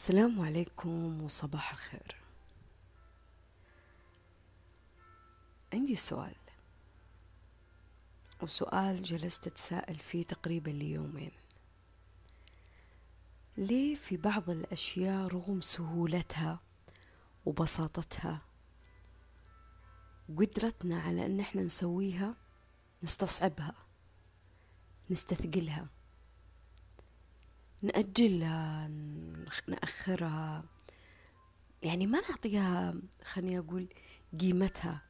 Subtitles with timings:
[0.00, 2.16] السلام عليكم وصباح الخير.
[5.72, 6.34] عندي سؤال.
[8.42, 11.30] وسؤال جلست أتساءل فيه تقريبا ليومين.
[13.56, 16.60] ليه في بعض الأشياء رغم سهولتها
[17.46, 18.42] وبساطتها
[20.28, 22.34] وقدرتنا على أن إحنا نسويها
[23.02, 23.74] نستصعبها
[25.10, 25.88] نستثقلها؟
[27.82, 28.88] نأجلها
[29.68, 30.64] نأخرها.
[31.82, 32.94] يعني ما نعطيها
[33.24, 33.88] خليني أقول
[34.40, 35.02] قيمتها.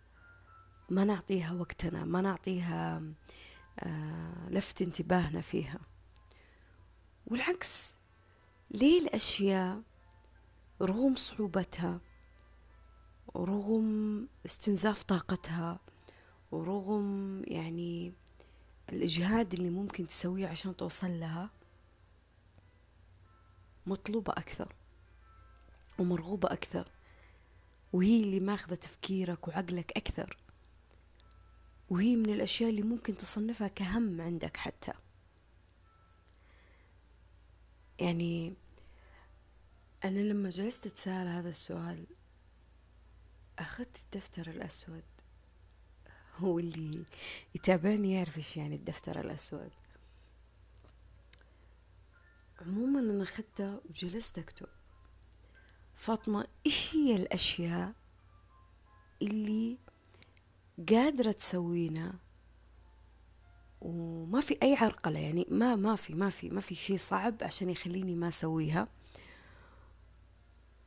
[0.91, 3.03] ما نعطيها وقتنا ما نعطيها
[3.79, 5.79] آه، لفت انتباهنا فيها.
[7.27, 7.95] والعكس
[8.71, 9.83] ليه الأشياء
[10.83, 12.01] رغم صعوبتها
[13.35, 15.79] ورغم استنزاف طاقتها
[16.53, 18.13] ورغم يعني
[18.93, 21.51] الإجهاد اللي ممكن تسويه عشان توصل لها
[23.87, 24.75] مطلوبة أكثر
[25.99, 26.89] ومرغوبة أكثر
[27.93, 30.37] وهي اللي ماخذة تفكيرك وعقلك أكثر
[31.89, 34.93] وهي من الأشياء اللي ممكن تصنفها كهم عندك حتى.
[37.99, 38.55] يعني
[40.05, 42.07] أنا لما جلست أتساءل هذا السؤال
[43.59, 45.03] أخذت الدفتر الأسود.
[46.37, 47.05] هو اللي
[47.55, 49.71] يتابعني يعرف إيش يعني الدفتر الأسود
[52.61, 54.67] عموما أنا وجلست أكتب.
[55.95, 57.93] فاطمة إيش هي الأشياء
[59.23, 59.79] اللي
[60.89, 62.15] قادرة تسوينا؟
[63.81, 67.71] وما في أي عرقلة يعني ما ما في ما في ما في شيء صعب عشان
[67.71, 68.89] يخليني ما أسويها.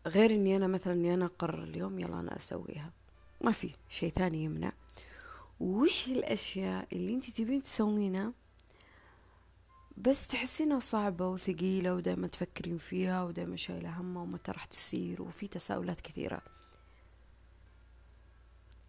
[0.07, 2.91] غير إني أنا مثلا إني أنا أقرر اليوم يلا أنا أسويها.
[3.41, 4.73] ما في شيء ثاني يمنع.
[5.59, 8.33] وش الأشياء اللي أنت تبين تسوينها
[9.97, 16.01] بس تحسينها صعبة وثقيلة ودائما تفكرين فيها ودائما شايلة همها ومتى راح تصير وفي تساؤلات
[16.01, 16.41] كثيرة.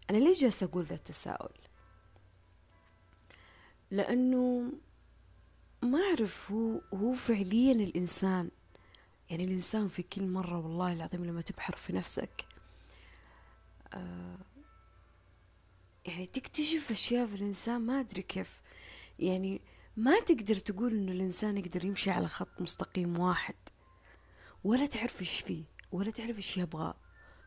[0.09, 1.55] أنا ليش جالسة أقول ذا التساؤل؟
[3.91, 4.71] لأنه
[5.83, 8.49] ما أعرف هو هو فعليا الإنسان
[9.29, 12.45] يعني الإنسان في كل مرة والله العظيم لما تبحر في نفسك
[13.93, 14.37] آه
[16.05, 18.61] يعني تكتشف أشياء في الإنسان ما أدري كيف.
[19.19, 19.61] يعني
[19.97, 23.55] ما تقدر تقول إنه الإنسان يقدر يمشي على خط مستقيم واحد.
[24.63, 26.93] ولا تعرف إيش فيه ولا تعرف إيش يبغى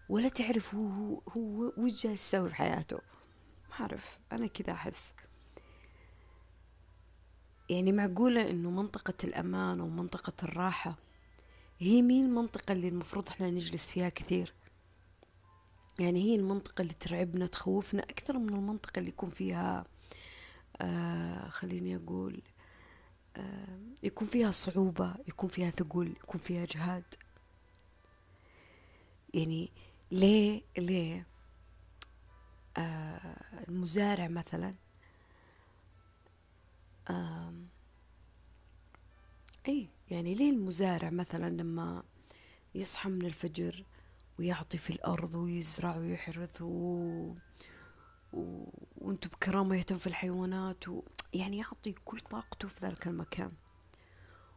[0.09, 3.01] ولا تعرف هو هو هو وش جالس يسوي في حياته.
[3.71, 5.15] ما أعرف أنا كذا أحس.
[7.71, 10.95] يعني معقولة إنه منطقة الأمان ومنطقة الراحة
[11.79, 14.53] هي مين المنطقة اللي المفروض إحنا نجلس فيها كثير.
[15.99, 19.85] يعني هي المنطقة اللي ترعبنا تخوفنا أكثر من المنطقة اللي يكون فيها
[20.81, 22.43] آه خليني أقول
[23.37, 27.05] آه يكون فيها صعوبة يكون فيها ثقل يكون فيها جهاد.
[29.35, 29.71] يعني
[30.11, 31.27] ليه ليه؟
[32.77, 34.75] آه المزارع مثلا
[37.11, 37.53] آه
[39.69, 42.03] اي يعني ليه المزارع مثلا لما
[42.75, 43.85] يصحى من الفجر
[44.39, 47.35] ويعطي في الأرض ويزرع ويحرث و...
[48.33, 48.65] و...
[48.99, 51.03] وانتو بكرامة يهتم في الحيوانات و...
[51.35, 53.53] يعني يعطي كل طاقته في ذلك المكان.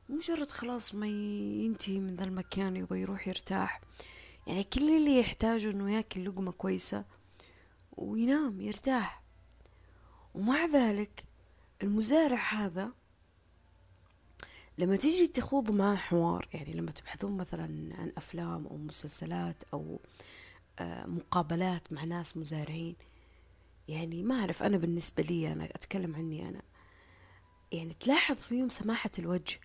[0.10, 3.82] مجرد خلاص ما ينتهي من ذا المكان يبغى يروح يرتاح.
[4.48, 7.06] يعني كل اللي يحتاجه إنه ياكل لقمة كويسة
[7.98, 9.22] وينام يرتاح.
[10.34, 11.24] ومع ذلك
[11.84, 12.92] المزارع هذا
[14.78, 20.00] لما تيجي تخوض معاه حوار يعني لما تبحثون مثلا عن أفلام أو مسلسلات أو
[20.80, 22.96] آه، مقابلات مع ناس مزارعين
[23.88, 26.62] يعني ما أعرف أنا بالنسبة لي أنا أتكلم عني أنا.
[27.72, 29.60] يعني تلاحظ فيهم سماحة الوجه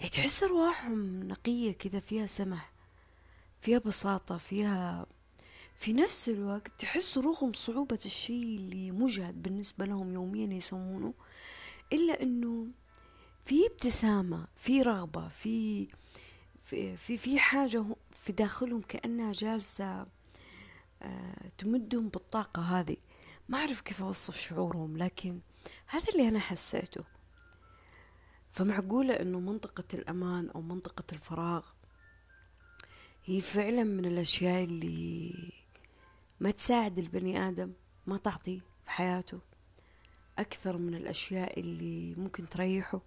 [0.00, 2.72] يعني تحس أرواحهم نقية كذا فيها سمح
[3.60, 5.06] فيها بساطة فيها
[5.74, 11.14] في نفس الوقت تحس رغم صعوبة الشيء اللي مجهد بالنسبة لهم يوميا يسوونه
[11.92, 12.66] إلا أنه
[13.44, 15.86] في ابتسامة في رغبة في
[16.64, 20.06] في في, في حاجة في داخلهم كأنها جالسة
[21.02, 22.96] آه، تمدهم بالطاقة هذه.
[23.50, 25.40] ما أعرف كيف أوصف شعورهم لكن
[25.86, 27.04] هذا اللي أنا حسيته.
[28.50, 31.66] فمعقولة أنه منطقة الأمان أو منطقة الفراغ
[33.24, 35.34] هي فعلا من الأشياء اللي
[36.40, 37.72] ما تساعد البني آدم
[38.06, 39.40] ما تعطي في حياته
[40.38, 43.00] أكثر من الأشياء اللي ممكن تريحه.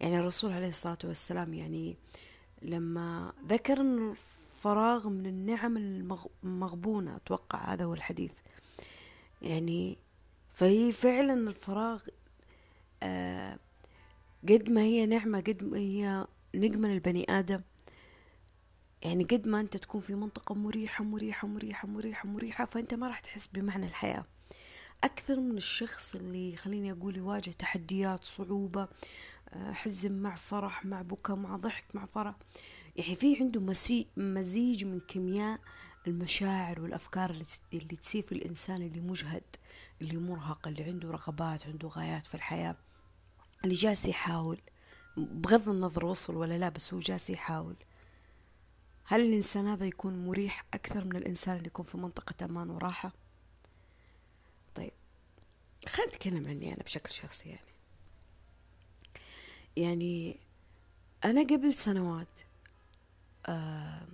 [0.00, 1.96] يعني الرسول عليه الصلاة والسلام يعني
[2.62, 8.32] لما ذكر الفراغ من النعم المغبونة أتوقع هذا هو الحديث.
[9.42, 9.98] يعني
[10.52, 12.02] فهي فعلا الفراغ
[13.02, 13.58] آه
[14.48, 17.60] قد ما هي نعمة قد ما هي نقمة للبني آدم.
[19.02, 23.20] يعني قد ما أنت تكون في منطقة مريحة مريحة مريحة مريحة مريحة فأنت ما راح
[23.20, 24.24] تحس بمعنى الحياة.
[25.04, 28.88] أكثر من الشخص اللي خليني أقول يواجه تحديات صعوبة
[29.48, 32.34] آه، حزن مع فرح مع بكاء مع ضحك مع فرح
[32.96, 33.60] يعني في عنده
[34.16, 35.60] مزيج من كيمياء
[36.10, 37.30] المشاعر والأفكار
[37.72, 39.42] اللي تصير في الإنسان اللي مجهد
[40.02, 42.76] اللي مرهق اللي عنده رغبات عنده غايات في الحياة
[43.64, 44.60] اللي جالس يحاول.
[45.16, 47.76] بغض النظر وصل ولا لا بس هو جالس يحاول.
[49.04, 53.12] هل الإنسان هذا يكون مريح أكثر من الإنسان اللي يكون في منطقة أمان وراحة؟
[54.74, 54.92] طيب
[55.88, 57.70] خلينا نتكلم عني أنا بشكل شخصي يعني.
[59.76, 60.40] يعني
[61.24, 62.40] أنا قبل سنوات
[63.46, 64.06] آه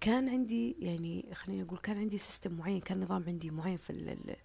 [0.00, 4.36] كان عندي يعني خليني أقول كان عندي system معين كان نظام عندي معين في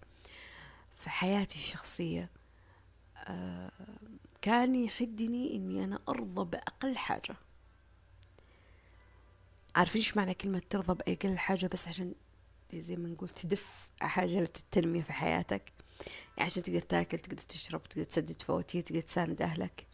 [0.98, 2.30] في حياتي الشخصية.
[3.16, 3.70] آه
[4.42, 7.36] كان يحدني إني أنا أرضى بأقل حاجة.
[9.76, 12.14] عارفين إيش معنى كلمة ترضى بأقل حاجة؟ بس عشان
[12.74, 15.72] زي ما نقول تدف حاجة التنمية في حياتك.
[16.36, 19.86] يعني عشان تقدر تاكل تقدر تشرب تقدر تسدد فواتير تقدر تساند أهلك.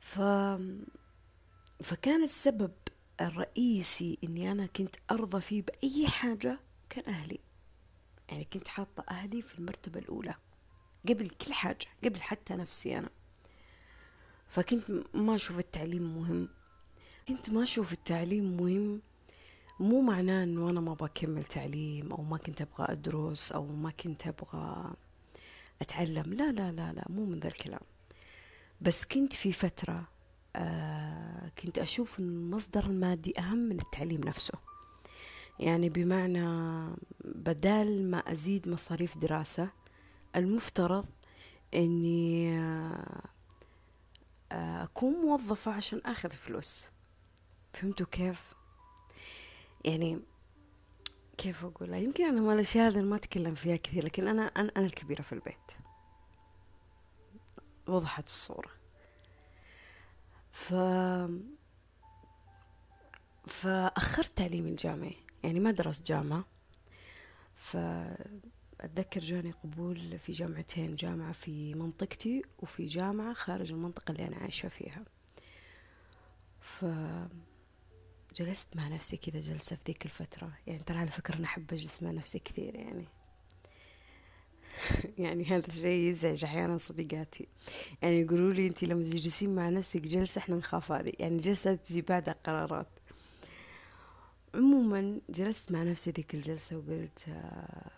[0.00, 0.20] ف...
[1.82, 2.72] فكان السبب
[3.20, 6.60] الرئيسي إني أنا كنت أرضى فيه بأي حاجة
[6.90, 7.38] كان أهلي
[8.28, 10.34] يعني كنت حاطة أهلي في المرتبة الأولى
[11.08, 13.10] قبل كل حاجة قبل حتى نفسي أنا.
[14.48, 14.84] فكنت
[15.14, 16.48] ما أشوف التعليم مهم.
[17.28, 19.00] كنت ما أشوف التعليم مهم
[19.80, 24.26] مو معناه إنه أنا ما بكمل تعليم أو ما كنت أبغى أدرس أو ما كنت
[24.26, 24.94] أبغى
[25.80, 26.34] أتعلم.
[26.34, 27.80] لا لا لا لا مو من ذا الكلام.
[28.80, 30.17] بس كنت في فترة آه
[31.62, 34.58] كنت أشوف ان المصدر المادي أهم من التعليم نفسه.
[35.58, 36.46] يعني بمعنى
[37.24, 39.70] بدال ما أزيد مصاريف دراسة
[40.36, 41.06] المفترض
[41.74, 43.22] إني آه
[44.52, 46.88] أكون موظفة عشان آخذ فلوس.
[47.72, 48.54] فهمتوا كيف؟
[49.84, 50.20] يعني
[51.38, 55.22] كيف أقول؟ يمكن أنا ما الأشياء هذه ما أتكلم فيها كثير لكن أنا, أنا الكبيرة
[55.22, 55.72] في البيت.
[57.86, 58.77] وضحت الصورة.
[60.58, 60.74] ف
[63.46, 66.44] فأخرت تعليمي الجامعي يعني ما درست جامعة.
[67.54, 74.68] فأتذكر جاني قبول في جامعتين جامعة في منطقتي وفي جامعة خارج المنطقة اللي أنا عايشة
[74.68, 75.04] فيها.
[76.60, 76.84] ف
[78.34, 80.52] جلست مع نفسي كذا جلسة في ذيك الفترة.
[80.66, 83.08] يعني ترى على فكرة أنا أحب أجلس مع نفسي كثير يعني.
[85.18, 87.48] يعني هذا الشيء يزعج أحيانا صديقاتي.
[88.02, 92.02] يعني يقولوا لي أنت لما تجلسين مع نفسك جلسة إحنا نخاف علي يعني جلسة تجي
[92.02, 92.88] بعدها قرارات.
[94.54, 97.90] عموما جلست مع نفسي ذيك الجلسة وقلت آه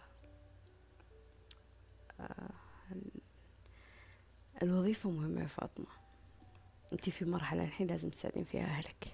[2.20, 2.50] آه
[4.62, 5.86] الوظيفة مهمة يا فاطمة.
[6.92, 9.06] أنت في مرحلة الحين لازم تساعدين فيها أهلك.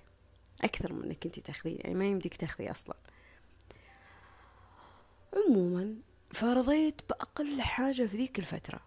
[0.61, 2.97] أكثر من إنك أنت تاخذين يعني ما يمديك تاخذي أصلا.
[5.35, 5.95] عموما
[6.31, 8.81] فرضيت بأقل حاجة في ذيك الفترة.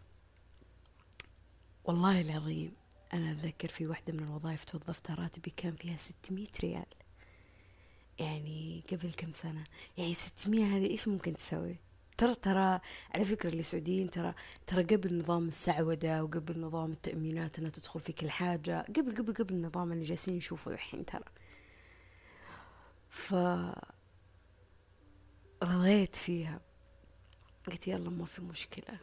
[1.84, 2.74] والله العظيم
[3.14, 6.86] أنا أتذكر في واحدة من الوظائف توظفتها راتبي كان فيها ستمية ريال.
[8.20, 9.64] يعني قبل كم سنة؟
[9.98, 11.78] يعني ستمية هذه إيش ممكن تسوي؟
[12.18, 12.80] ترى ترى
[13.16, 14.34] على فكرة السعوديين ترى
[14.68, 19.56] ترى قبل نظام السعودة وقبل نظام التأمينات أنها تدخل في كل حاجة قبل قبل قبل
[19.56, 21.24] النظام اللي جالسين نشوفه الحين ترى.
[23.10, 23.36] ف
[25.64, 26.62] رضيت فيها.
[27.68, 29.00] قلت يلا ما في مشكلة.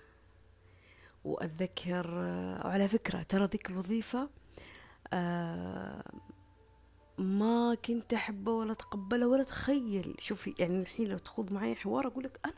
[1.24, 2.10] وأتذكر
[2.64, 4.28] وعلى فكرة ترى ذيك الوظيفة
[5.12, 6.12] آه،
[7.18, 10.14] ما كنت أحبه ولا أتقبله ولا أتخيل.
[10.18, 12.54] شوفي يعني الحين لو تخوض معي حوار أقول لك أنا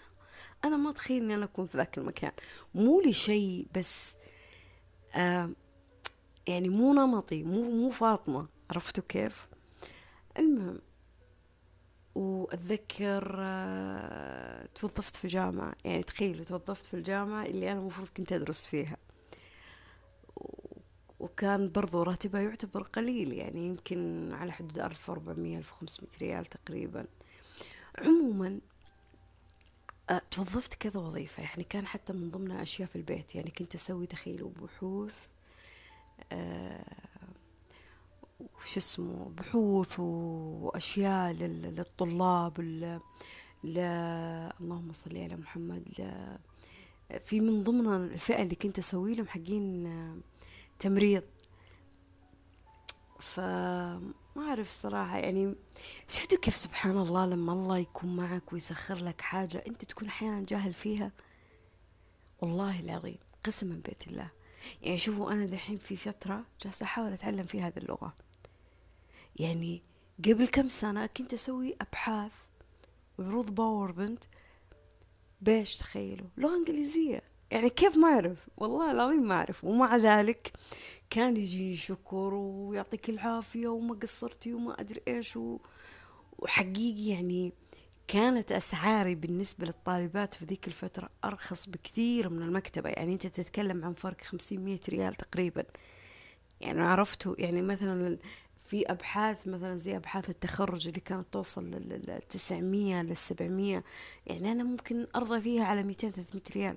[0.64, 2.32] أنا ما أتخيل إني أنا أكون في ذاك المكان.
[2.74, 4.16] مو لشيء بس
[5.14, 5.50] آه
[6.46, 8.46] يعني مو نمطي مو مو فاطمة.
[8.70, 9.46] عرفتوا كيف؟
[10.38, 10.78] المهم
[12.18, 15.74] وأتذكر آه، توظفت في جامعة.
[15.84, 18.96] يعني تخيلوا توظفت في الجامعة اللي أنا المفروض كنت أدرس فيها.
[21.20, 27.06] وكان برضو راتبها يعتبر قليل يعني يمكن على حدود ألف وأربعمية ألف وخمسمية ريال تقريبا.
[27.98, 28.60] عموما
[30.10, 31.42] آه، توظفت كذا وظيفة.
[31.42, 33.34] يعني كان حتى من ضمنها أشياء في البيت.
[33.34, 35.26] يعني كنت أسوي تخيلوا بحوث
[36.32, 36.84] آه
[38.40, 43.00] وش اسمه بحوث وأشياء للطلاب ل...
[44.60, 46.02] اللهم صل على محمد ل...
[47.20, 50.22] في من ضمن الفئة اللي كنت أسوي لهم حقين
[50.78, 51.22] تمريض.
[53.20, 55.54] فما أعرف صراحة يعني
[56.08, 60.72] شفتوا كيف سبحان الله لما الله يكون معك ويسخر لك حاجة أنت تكون أحيانا جاهل
[60.72, 61.12] فيها؟
[62.40, 64.30] والله العظيم قسما بيت الله.
[64.82, 68.14] يعني شوفوا أنا دحين في فترة جالسة أحاول أتعلم في هذه اللغة.
[69.38, 69.82] يعني
[70.24, 72.32] قبل كم سنة كنت أسوي أبحاث
[73.18, 74.24] وعروض باور بنت.
[75.40, 77.22] بيش تخيلوا؟ لغة إنجليزية.
[77.50, 79.64] يعني كيف ما أعرف؟ والله العظيم ما أعرف.
[79.64, 80.52] ومع ذلك
[81.10, 85.38] كان يجيني شكر ويعطيك العافية وما قصرتي وما أدري إيش.
[86.38, 87.52] وحقيقي يعني
[88.08, 92.90] كانت أسعاري بالنسبة للطالبات في ذيك الفترة أرخص بكثير من المكتبة.
[92.90, 95.64] يعني أنت تتكلم عن فرق خمسين مية ريال تقريبا.
[96.60, 98.18] يعني عرفتوا يعني مثلا
[98.68, 103.84] في أبحاث مثلا زي أبحاث التخرج اللي كانت توصل لل 900 لل 700
[104.26, 106.76] يعني أنا ممكن أرضى فيها على 200 300 ريال.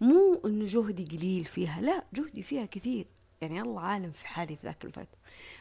[0.00, 3.06] مو إنه جهدي قليل فيها لا جهدي فيها كثير.
[3.40, 5.18] يعني الله عالم في حالي في ذاك الفترة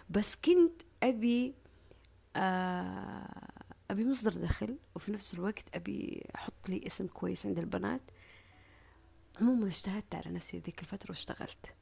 [0.09, 1.53] بس كنت أبي
[2.35, 3.47] آه
[3.91, 8.01] أبي مصدر دخل وفي نفس الوقت أبي أحط لي اسم كويس عند البنات.
[9.41, 11.75] عموما اجتهدت على نفسي ذيك الفترة واشتغلت.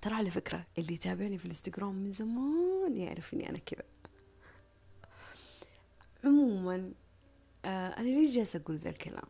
[0.00, 3.82] ترى على فكرة اللي يتابعني في الانستغرام من زمان يعرف إني أنا كذا.
[6.24, 6.92] عموما
[7.64, 9.28] آه أنا ليش جالسة أقول ذا الكلام؟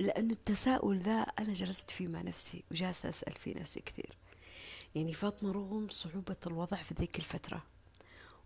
[0.00, 4.16] لأنه التساؤل ذا أنا جلست فيه مع نفسي وجالسة أسأل فيه نفسي كثير.
[4.94, 7.62] يعني فاطمة رغم صعوبة الوضع في ذيك الفترة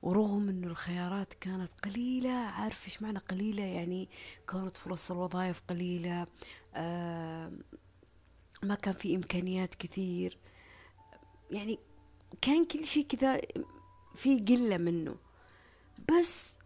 [0.03, 4.09] ورغم إنه الخيارات كانت قليلة عارف إيش معنى قليلة؟ يعني
[4.49, 6.27] كانت فرص الوظائف قليلة
[6.75, 7.53] آه
[8.63, 10.39] ما كان في إمكانيات كثير.
[11.51, 11.79] يعني
[12.41, 13.41] كان كل شيء كذا
[14.15, 15.17] في قلة منه.
[16.09, 16.57] بس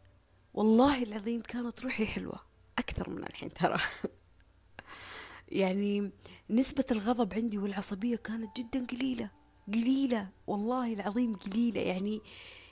[0.55, 2.41] والله العظيم كانت روحي حلوة
[2.79, 3.81] أكثر من الحين ترى.
[5.49, 6.11] يعني
[6.51, 9.31] نسبة الغضب عندي والعصبية كانت جدا قليلة
[9.69, 11.81] قليلة والله العظيم قليلة.
[11.81, 12.21] يعني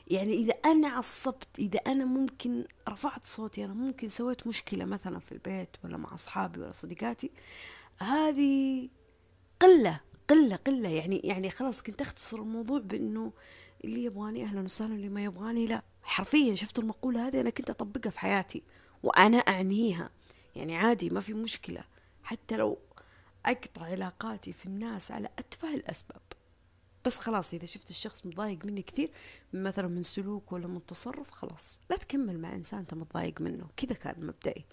[0.06, 5.32] يعني إذا أنا عصبت إذا أنا ممكن رفعت صوتي أنا ممكن سويت مشكلة مثلا في
[5.32, 7.30] البيت ولا مع أصحابي ولا صديقاتي
[7.98, 8.88] هذه
[9.60, 10.00] قلة.
[10.28, 10.88] قلة قلة.
[10.88, 13.32] يعني يعني خلاص كنت أختصر الموضوع بأنه
[13.85, 15.82] اللي يبغاني أهلا وسهلا اللي ما يبغاني لا.
[16.02, 18.62] حرفيا شفت المقولة هذه؟ أنا كنت أطبقها في حياتي
[19.02, 20.11] وأنا أعنيها.
[20.56, 21.85] يعني عادي ما في مشكلة.
[22.23, 22.78] حتى لو
[23.47, 26.20] أقطع علاقاتي في الناس على أتفه الأسباب.
[27.04, 29.11] بس خلاص إذا شفت الشخص متضايق مني كثير
[29.52, 31.80] مثلا من سلوك ولا من تصرف خلاص.
[31.90, 33.68] لا تكمل مع إنسان أنت متضايق منه.
[33.76, 34.64] كذا كان مبدئي.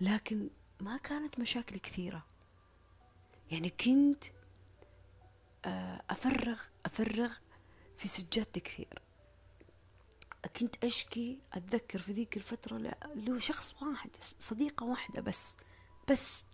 [0.00, 0.48] لكن
[0.80, 2.33] ما كانت مشاكل كثيرة.
[3.54, 4.24] يعني كنت
[5.64, 7.32] آه، أفرغ أفرغ
[7.96, 9.02] في سجادتي كثير.
[10.60, 12.78] كنت أشكي أتذكر في ذيك الفترة
[13.14, 15.56] له شخص واحد صديقة واحدة بس
[16.10, 16.44] بس.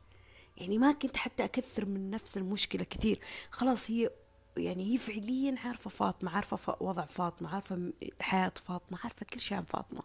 [0.57, 3.21] يعني ما كنت حتى أكثر من نفس المشكلة كثير.
[3.51, 4.11] خلاص هي
[4.57, 9.65] يعني هي فعليا عارفة فاطمة عارفة وضع فاطمة عارفة حياة فاطمة عارفة كل شيء عن
[9.65, 10.03] فاطمة.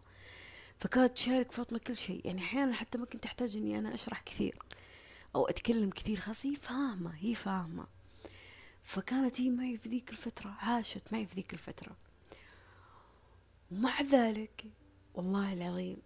[0.79, 2.21] فكانت تشارك فاطمة كل شيء.
[2.25, 4.55] يعني أحيانا حتى ما كنت أحتاج إني أنا أشرح كثير.
[5.35, 7.87] أو أتكلم كثير خلاص هي فاهمة هي فاهمة.
[8.83, 11.95] فكانت هي معي في ذيك الفترة عاشت معي في ذيك الفترة.
[13.71, 14.65] ومع ذلك
[15.13, 15.97] والله العظيم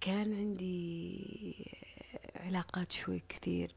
[0.00, 1.54] كان عندي
[2.36, 3.74] علاقات شوي كثير.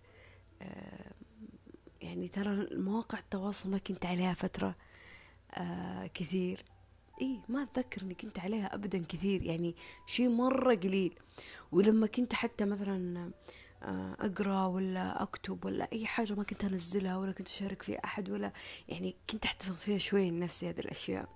[2.02, 4.76] يعني ترى مواقع التواصل ما كنت عليها فترة
[5.52, 6.66] آه، كثير.
[7.22, 9.76] إي ما أتذكر إني كنت عليها ابدا كثير يعني
[10.08, 11.20] شيء مرة قليل.
[11.72, 13.32] ولما كنت حتى مثلا
[13.84, 18.30] آه، أقرأ ولا أكتب ولا أي حاجة ما كنت أنزلها ولا كنت أشارك فيها أحد
[18.30, 18.54] ولا
[18.90, 21.30] يعني كنت أحتفظ فيها شوي لنفسي هذه الأشياء.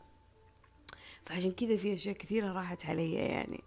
[1.25, 3.63] فعشان كذا في أشياء كثيرة راحت علي يعني.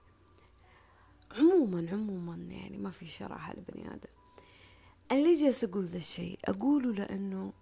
[1.30, 4.10] عموما عموما يعني ما في شيء راح على بني آدم.
[5.12, 7.52] أنا ليه جالس أقول ذا الشيء؟ اقوله لأنه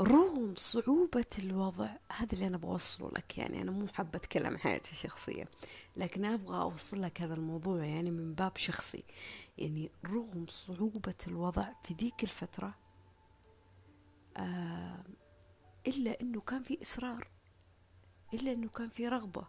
[0.00, 5.48] رغم صعوبة الوضع هذا اللي أنا بوصله لك يعني أنا مو حابة أتكلم حياتي الشخصية
[5.96, 9.04] لكن أبغى أوصل لك هذا الموضوع يعني من باب شخصي.
[9.58, 12.74] يعني رغم صعوبة الوضع في ذيك الفترة
[14.36, 15.04] آه
[15.86, 17.28] إلا أنه كان في إصرار
[18.34, 19.48] إلا أنه كان في رغبة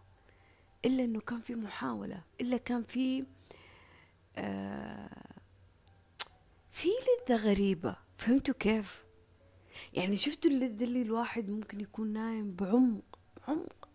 [0.84, 3.24] إلا أنه كان في محاولة إلا كان في
[4.36, 5.34] آه
[6.70, 9.04] في لذة غريبة فهمتوا كيف؟
[9.92, 13.88] يعني شفتوا اللذة اللي الواحد ممكن يكون نايم بعمق بعمق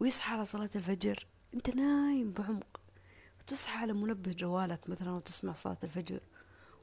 [0.00, 2.80] ويصحى على صلاة الفجر أنت نايم بعمق
[3.44, 6.20] وتصحى على منبه جوالك مثلا وتسمع صلاة الفجر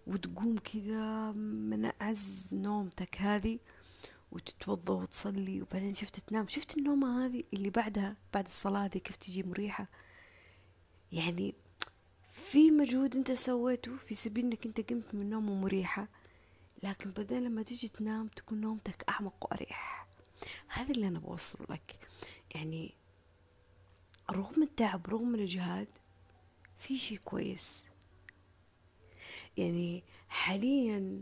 [0.08, 3.60] وتقوم كذا من أعز نومتك هذه
[4.32, 6.48] وتتوضا وتصلي وبعدين شفت تنام.
[6.48, 9.88] شفت النومة هذه اللي بعدها بعد الصلاة هذه كيف تجي مريحة؟
[11.12, 11.56] يعني
[12.34, 16.08] في مجهود أنت سويته في سبيل إنك أنت قمت من نومة مريحة
[16.84, 20.08] لكن بعدين لما تيجي تنام تكون نومتك أعمق وأريح.
[20.68, 22.00] هذا اللي أنا بوصله لك.
[22.56, 22.96] يعني
[24.32, 25.88] رغم التعب رغم الإجهاد
[26.82, 27.90] في شي كويس.
[29.58, 31.22] يعني حاليا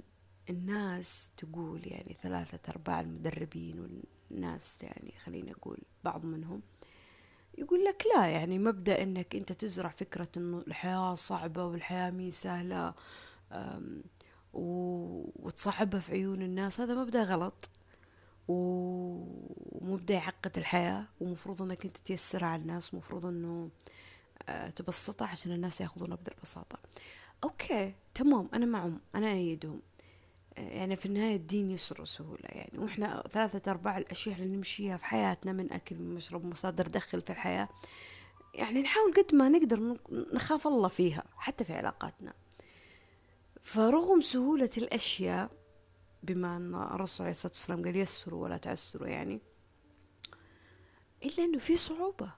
[0.50, 4.02] الناس تقول يعني ثلاثة أرباع المدربين
[4.32, 6.62] الناس يعني خلينا نقول بعض منهم
[7.58, 12.94] يقول لك لا يعني مبدأ إنك أنت تزرع فكرة إنه الحياة صعبة والحياة مي سهلة
[14.54, 16.82] وتصعبها في عيون الناس.
[16.82, 17.70] هذا مبدأ غلط
[18.48, 23.70] ومبدأ يعقد الحياة ومفروض إنك أنت تيسرها على الناس ومفروض آه،
[24.76, 26.80] تبسطها عشان الناس ياخذونها بهذه البساطة
[27.44, 29.82] أوكي تمام أنا معهم أنا أيدهم.
[30.58, 32.80] يعني في النهاية الدين يسر وسهولة يعني.
[32.80, 37.30] وإحنا ثلاثة أرباع الأشياء اللي نمشيها في حياتنا من أكل من مشرب مصادر دخل في
[37.30, 37.70] الحياة.
[38.54, 39.98] يعني نحاول قد ما نقدر
[40.34, 42.34] نخاف الله فيها حتى في علاقاتنا.
[43.62, 45.52] فرغم سهولة الأشياء
[46.24, 49.42] بما أن الرسول عليه الصلاة والسلام قال يسروا ولا تعسروا يعني
[51.24, 52.32] إلا أنه في صعوبة.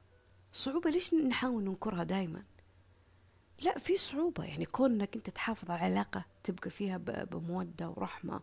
[0.52, 2.44] صعوبة ليش نحاول ننكرها دايما؟
[3.62, 4.44] لا في صعوبة.
[4.44, 6.98] يعني كونك أنت تحافظ على علاقة تبقى فيها
[7.32, 8.42] بمودة ورحمة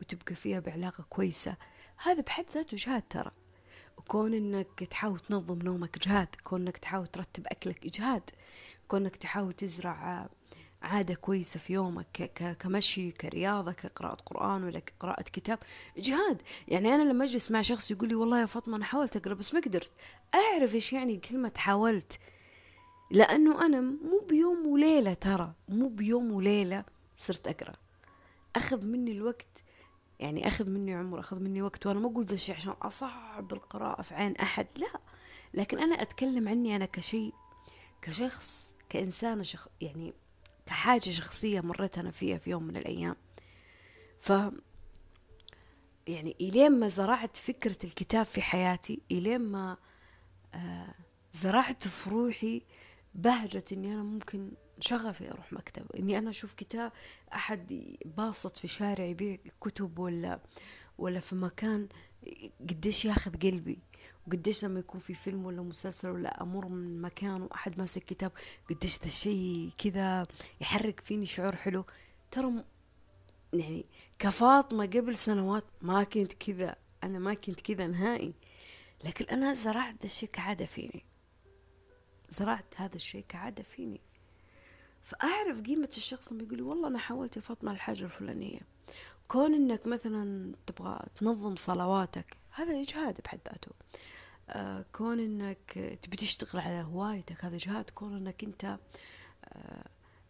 [0.00, 1.56] وتبقى فيها بعلاقة كويسة
[1.96, 3.30] هذا بحد ذاته جهاد ترى.
[3.98, 8.30] وكون انك تحاول تنظم نومك جهاد كون انك تحاول ترتب أكلك اجهاد
[8.88, 10.28] كون انك تحاول تزرع
[10.82, 15.58] عادة كويسة في يومك كمشي كرياضة كقراءة قرآن ولا كقراءة كتاب
[15.98, 19.34] إجهاد يعني أنا لما أجلس مع شخص يقول لي والله يا فاطمة أنا حاولت أقرأ
[19.34, 19.92] بس ما قدرت.
[20.34, 22.18] أعرف إيش يعني كلمة حاولت؟
[23.10, 26.84] لأنه أنا مو بيوم وليلة ترى مو بيوم وليلة
[27.16, 27.74] صرت أقرأ.
[28.56, 29.62] أخذ مني الوقت
[30.20, 34.02] يعني أخذ مني عمر أخذ مني وقت وأنا ما أقول ذا الشيء عشان أصعب القراءة
[34.02, 35.00] في عين أحد لا.
[35.54, 37.32] لكن أنا أتكلم عني أنا كشيء
[38.02, 40.14] كشخص كإنسانة شخ يعني
[40.66, 43.16] كحاجة شخصية مريت أنا فيها في يوم من الأيام.
[44.18, 44.32] ف
[46.06, 49.76] يعني إلين ما زرعت فكرة الكتاب في حياتي إلين ما
[50.54, 50.94] آه
[51.32, 52.62] زرعت في روحي
[53.14, 54.50] بهجة إني أنا ممكن
[54.80, 56.92] شغفي أروح مكتبة إني أنا أشوف كتاب
[57.34, 60.40] أحد باسط في شارع يبيع كتب ولا
[60.98, 61.88] ولا في مكان
[62.60, 63.78] قديش ياخذ قلبي.
[64.26, 68.32] وقديش لما يكون في فيلم ولا مسلسل ولا أمر من مكان وأحد ماسك كتاب
[68.70, 70.26] قديش ذا الشيء كذا
[70.60, 71.84] يحرك فيني شعور حلو.
[72.30, 72.64] ترى
[73.52, 73.86] يعني
[74.18, 78.34] كفاطمة قبل سنوات ما كنت كذا أنا ما كنت كذا نهائي.
[79.04, 81.04] لكن أنا زرعت ذا الشيء كعادة فيني.
[82.28, 84.00] زرعت هذا الشيء كعادة فيني.
[85.02, 88.60] فأعرف قيمة الشخص لما يقول والله أنا حاولت يا فاطمة الحاجة الفلانية.
[89.28, 93.70] كون إنك مثلا تبغى تنظم صلواتك هذا إجهاد بحد ذاته.
[94.48, 97.90] آه كون إنك تبي تشتغل على هوايتك هذا إجهاد.
[97.90, 98.78] كون إنك أنت
[99.44, 99.84] آه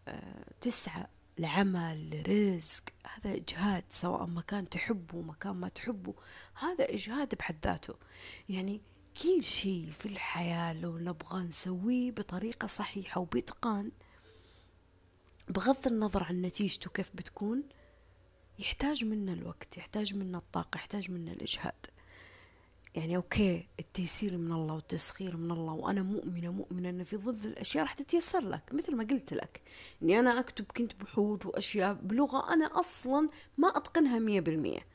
[0.09, 1.07] آه تسعى
[1.39, 6.15] لعمل لرزق هذا إجهاد سواء مكان تحبه مكان ما تحبه.
[6.55, 7.95] هذا إجهاد بحد ذاته.
[8.49, 8.81] يعني
[9.23, 13.91] كل شيء في الحياة لو نبغى نسويه بطريقة صحيحة وبإتقان
[15.49, 17.63] بغض النظر عن نتيجته كيف بتكون
[18.59, 21.87] يحتاج منا الوقت يحتاج منا الطاقة يحتاج منا الإجهاد.
[22.95, 27.83] يعني أوكي التيسير من الله والتسخير من الله وأنا مؤمنة مؤمنة أن في ظل الأشياء
[27.85, 29.61] راح تتيسر لك مثل ما قلت لك.
[30.03, 33.29] أني أنا أكتب كنت بحوث وأشياء بلغة أنا أصلا
[33.59, 34.87] ما أتقنها مية بالمية.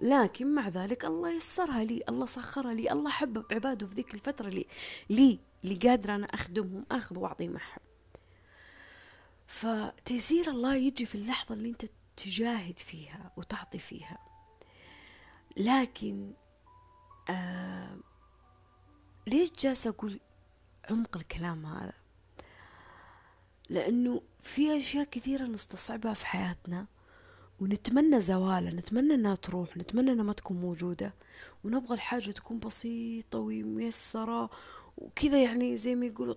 [0.00, 4.48] لكن مع ذلك الله يسرها لي الله سخرها لي الله حبب عباده في ذيك الفترة
[4.48, 4.66] لي
[5.10, 7.80] لي اللي قادرة أنا أخدمهم أخذ وأعطي معهم
[9.46, 14.18] فتيسير الله يجي في اللحظة اللي أنت تجاهد فيها وتعطي فيها.
[15.56, 16.32] لكن
[17.30, 17.96] آه
[19.26, 20.20] ليش جالسة أقول
[20.90, 21.92] عمق الكلام هذا؟
[23.68, 26.86] لأنه في أشياء كثيرة نستصعبها في حياتنا
[27.60, 31.14] ونتمنى زوالها نتمنى إنها تروح نتمنى إنها ما تكون موجودة
[31.64, 34.50] ونبغى الحاجة تكون بسيطة وميسرة
[34.98, 36.34] وكذا يعني زي ما يقولوا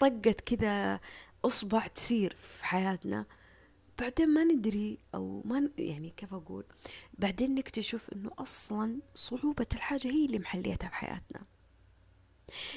[0.00, 1.00] طقت كذا
[1.44, 3.26] أصبع تسير في حياتنا.
[3.98, 6.64] بعدين ما ندري أو ما يعني كيف أقول؟
[7.18, 11.42] بعدين نكتشف إنه أصلا صعوبة الحاجة هي اللي محليتها في حياتنا.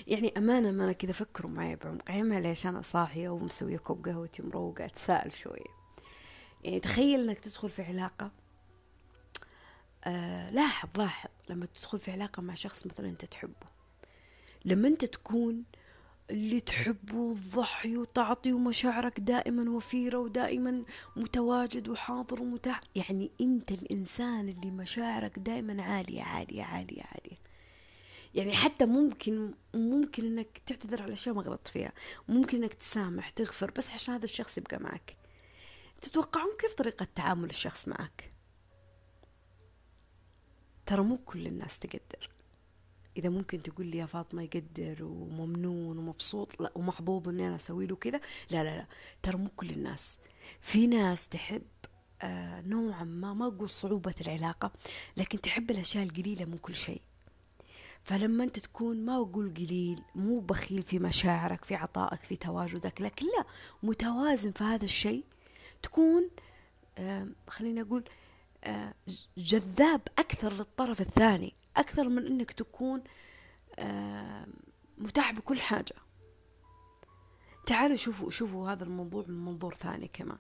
[0.08, 4.86] يعني امانة ما أنا كذا فكروا معي بعمق معليش أنا صاحية ومسوية كوب قهوتي مروقة
[4.86, 5.78] أتساءل شوية.
[6.64, 8.32] يعني تخيل إنك تدخل في علاقة
[10.04, 13.68] آه لاحظ لاحظ لما تدخل في علاقة مع شخص مثلا أنت تحبه
[14.66, 15.64] لما أنت تكون
[16.32, 20.84] اللي تحبه وتضحي وتعطي ومشاعرك دائما وفيرة ودائما
[21.16, 27.38] متواجد وحاضر ومتاح يعني أنت الإنسان اللي مشاعرك دائما عالية عالية عالية عالية.
[28.36, 31.92] يعني حتى ممكن ممكن إنك تعتذر على أشياء ما غلطت فيها.
[32.28, 35.18] ممكن إنك تسامح تغفر بس عشان هذا الشخص يبقى معك.
[36.02, 38.30] تتوقعون كيف طريقة تعامل الشخص معك؟
[40.86, 42.37] ترى مو كل الناس تقدر.
[43.18, 47.96] إذا ممكن تقول لي يا فاطمة يقدر وممنون ومبسوط لا ومحظوظ إني أنا أسوي له
[47.96, 48.86] كذا لا لا لا
[49.24, 50.20] ترى مو كل الناس.
[50.62, 51.62] في ناس تحب
[52.22, 54.72] آه نوعا ما ما أقول صعوبة العلاقة
[55.18, 57.02] لكن تحب الأشياء القليلة من كل شيء.
[58.04, 63.26] فلما أنت تكون ما أقول قليل مو بخيل في مشاعرك في عطائك في تواجدك لكن
[63.26, 63.46] لا
[63.84, 65.24] متوازن في هذا الشيء
[65.84, 66.30] تكون
[66.98, 68.04] آه خليني أقول
[68.64, 68.94] آه
[69.38, 71.54] جذاب أكثر للطرف الثاني.
[71.78, 73.04] أكثر من إنك تكون
[74.98, 75.96] متاح بكل حاجة.
[77.66, 80.38] تعالوا شوفوا شوفوا هذا الموضوع من منظور ثاني كمان.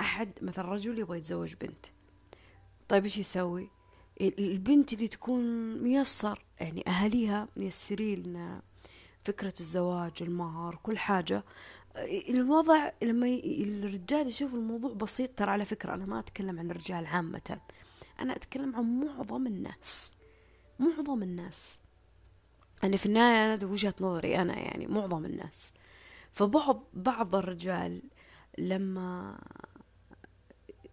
[0.00, 1.86] أحد مثلا رجل يبغى يتزوج بنت.
[2.88, 3.70] طيب إيش يسوي؟
[4.20, 5.42] البنت اللي تكون
[5.82, 8.60] ميسر يعني أهاليها ميسرين
[9.24, 11.44] فكرة الزواج المهر كل حاجة.
[12.28, 17.60] الوضع لما الرجال يشوف الموضوع بسيط ترى على فكرة أنا ما أتكلم عن الرجال عامة.
[18.20, 20.12] أنا أتكلم عن معظم الناس.
[20.82, 21.80] معظم الناس.
[22.84, 25.72] أنا في النهاية هذا وجهة نظري أنا يعني معظم الناس.
[26.32, 28.02] فبعض بعض الرجال
[28.58, 29.38] لما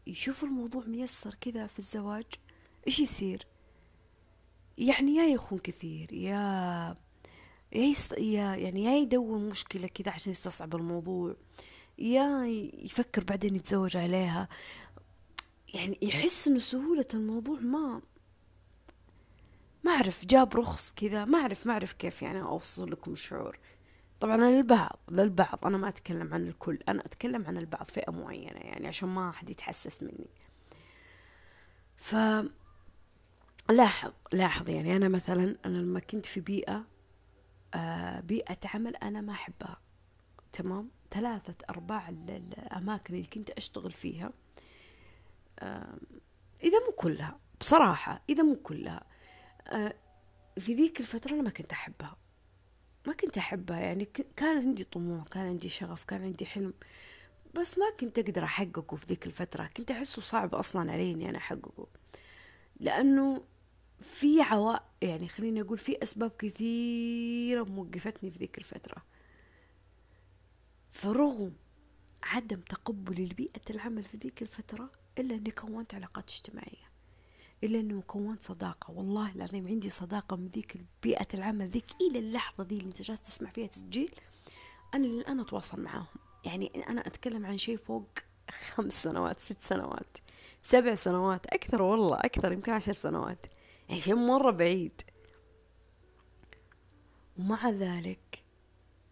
[0.07, 2.25] يشوف الموضوع ميسر كذا في الزواج
[2.87, 3.47] إيش يصير؟
[4.77, 6.97] يعني يا يخون كثير يا
[7.73, 8.17] يا, يست...
[8.17, 11.35] يا يعني يا يدور مشكلة كذا عشان يستصعب الموضوع
[11.97, 14.49] يا يفكر بعدين يتزوج عليها.
[15.73, 18.01] يعني يحس إنه سهولة الموضوع ما
[19.83, 23.59] ما أعرف جاب رخص كذا ما أعرف ما أعرف كيف يعني أوصل لكم الشعور
[24.19, 25.65] طبعا للبعض للبعض.
[25.65, 29.49] أنا ما أتكلم عن الكل أنا أتكلم عن البعض فئة معينة يعني عشان ما حد
[29.49, 30.29] يتحسس مني.
[31.97, 32.15] ف
[33.69, 36.85] لاحظ لاحظ يعني أنا مثلا أنا لما كنت في بيئة
[37.73, 39.77] آه بيئة عمل أنا ما أحبها.
[40.51, 44.31] تمام؟ ثلاثة أرباع الأماكن اللي كنت أشتغل فيها
[45.59, 45.97] آه
[46.63, 49.03] إذا مو كلها بصراحة إذا مو كلها
[50.59, 52.17] في ذيك الفترة أنا ما كنت أحبها.
[53.07, 54.05] ما كنت أحبها يعني
[54.35, 56.73] كان عندي طموح كان عندي شغف كان عندي حلم
[57.53, 59.69] بس ما كنت أقدر أحققه في ذيك الفترة.
[59.77, 61.87] كنت أحسه صعب أصلا علي إني أنا أحققه.
[62.79, 63.43] لأنه
[63.99, 69.05] في عوائق يعني خليني أقول في أسباب كثيرة موقفتني في ذيك الفترة.
[70.91, 71.53] فرغم
[72.23, 76.88] عدم تقبلي لبيئة العمل في ذيك الفترة إلا أني كونت علاقات اجتماعية.
[77.63, 78.91] إلا أنه كونت صداقة.
[78.91, 83.21] والله العظيم عندي صداقة من ذيك بيئة العمل ذيك إلى اللحظة ذي اللي أنت جالس
[83.21, 84.11] تسمع فيها تسجيل.
[84.93, 86.05] أنا للآن أتواصل معاهم.
[86.45, 88.07] يعني أنا أتكلم عن شيء فوق
[88.49, 90.17] خمس سنوات ست سنوات
[90.63, 93.45] سبع سنوات أكثر والله أكثر يمكن عشر سنوات.
[93.89, 95.01] يعني شيء مرة بعيد.
[97.37, 98.43] ومع ذلك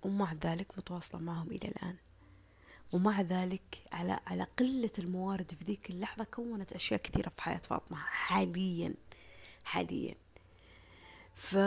[0.04, 1.96] ومع ذلك متواصلة معهم إلى الآن.
[2.94, 7.98] ومع ذلك على على قلة الموارد في ذيك اللحظة كونت أشياء كثيرة في حياة فاطمة
[7.98, 8.94] حاليا
[9.64, 10.16] حاليا.
[11.36, 11.58] ف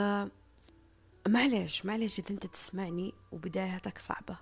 [1.28, 4.37] معليش معليش إذا أنت تسمعني وبداياتك صعبة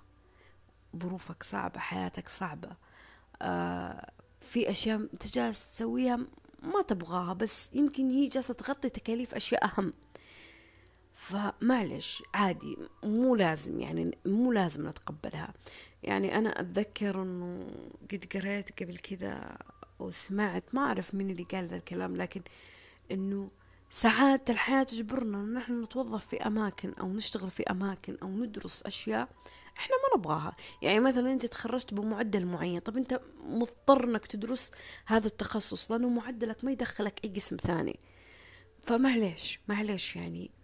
[0.97, 2.69] ظروفك صعبة حياتك صعبة
[3.41, 4.11] آه
[4.41, 6.15] في أشياء أنت جالس تسويها
[6.63, 9.91] ما تبغاها بس يمكن هي جالسة تغطي تكاليف أشياء أهم.
[11.19, 15.53] فمعلش عادي مو لازم يعني مو لازم نتقبلها.
[16.03, 17.67] يعني أنا أتذكر أنه
[18.11, 19.57] قد قريت قبل كذا
[19.99, 22.41] وسمعت ما أعرف مين اللي قال ذا الكلام لكن
[23.11, 23.49] أنه
[23.89, 29.29] ساعات الحياة تجبرنا أن نحن نتوظف في أماكن أو نشتغل في أماكن أو ندرس أشياء
[29.77, 30.55] إحنا ما نبغاها.
[30.81, 34.71] يعني مثلا أنت تخرجت بمعدل معين طب أنت مضطر إنك تدرس
[35.05, 37.99] هذا التخصص لأنه معدلك ما يدخلك أي قسم ثاني.
[38.81, 40.58] فمعليش معليش يعني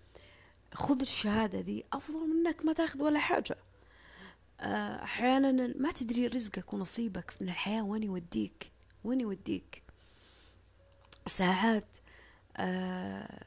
[0.73, 3.57] خذ الشهادة ذي أفضل من إنك ما تاخذ ولا حاجة.
[4.59, 8.71] آه، أحيانا ما تدري رزقك ونصيبك من الحياة وين يوديك
[9.03, 9.83] وين يوديك.
[11.27, 11.97] ساعات
[12.57, 13.43] آه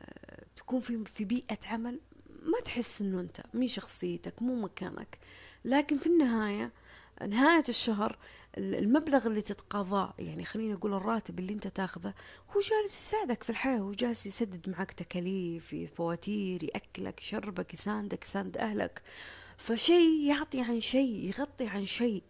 [0.57, 2.01] تكون في في بيئة عمل
[2.43, 5.19] ما تحس إنه أنت مي شخصيتك مو مكانك.
[5.65, 6.73] لكن في النهاية
[7.29, 8.19] نهاية الشهر
[8.59, 12.15] المبلغ اللي تتقاضاه يعني خلينا نقول الراتب اللي أنت تاخذه
[12.51, 18.57] هو جالس يساعدك في الحياة هو جالس يسدد معك تكاليف فواتير يأكلك يشربك يساندك يساند
[18.57, 19.03] أهلك.
[19.59, 22.23] فشيء يعطي عن شيء يغطي عن شيء.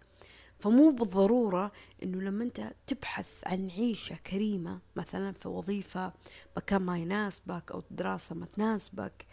[0.60, 6.12] فمو بالضرورة إنه لما أنت تبحث عن عيشة كريمة مثلا في وظيفة
[6.56, 9.26] مكان ما يناسبك أو دراسة ما تناسبك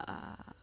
[0.00, 0.54] آه،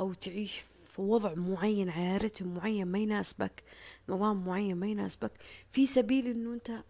[0.00, 0.62] أو تعيش
[0.94, 3.64] في وضع معين على رتم معين ما يناسبك
[4.08, 5.32] نظام معين ما يناسبك
[5.70, 6.84] في سبيل إنه أنت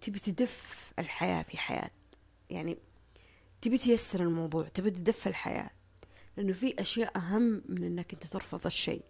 [0.00, 1.90] تبي تدف الحياة في حياة.
[2.50, 2.78] يعني
[3.62, 5.70] تبي تيسر الموضوع تبي تدف الحياة.
[6.36, 9.04] لأنه في أشياء أهم من أنك أنت ترفض الشيء.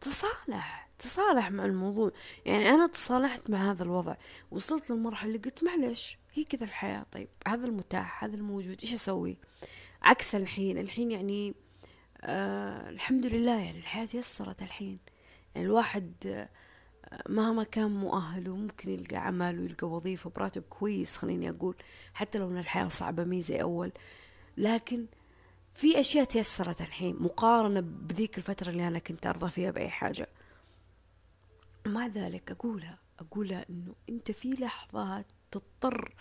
[0.00, 2.12] تصالح تصالح مع الموضوع.
[2.46, 4.16] يعني أنا تصالحت مع هذا الوضع
[4.50, 7.06] وصلت للمرحلة اللي قلت معلش هي كذا الحياة.
[7.12, 9.38] طيب هذا المتاح هذا الموجود إيش أسوي؟
[10.02, 11.54] عكس الحين الحين يعني
[12.26, 14.98] آه الحمد لله يعني الحياة يسرت الحين.
[15.54, 16.48] يعني الواحد آه
[17.28, 21.76] مهما كان مؤهل وممكن يلقى عمل ويلقى وظيفة براتب كويس خليني أقول
[22.14, 23.92] حتى لو أن الحياة صعبة مي زي أول.
[24.56, 25.06] لكن
[25.74, 30.28] في أشياء تيسرت الحين مقارنة بذيك الفترة اللي أنا كنت أرضى فيها بأي حاجة.
[31.86, 36.14] ومع ذلك أقولها أقولها إنه أنت في لحظات تضطر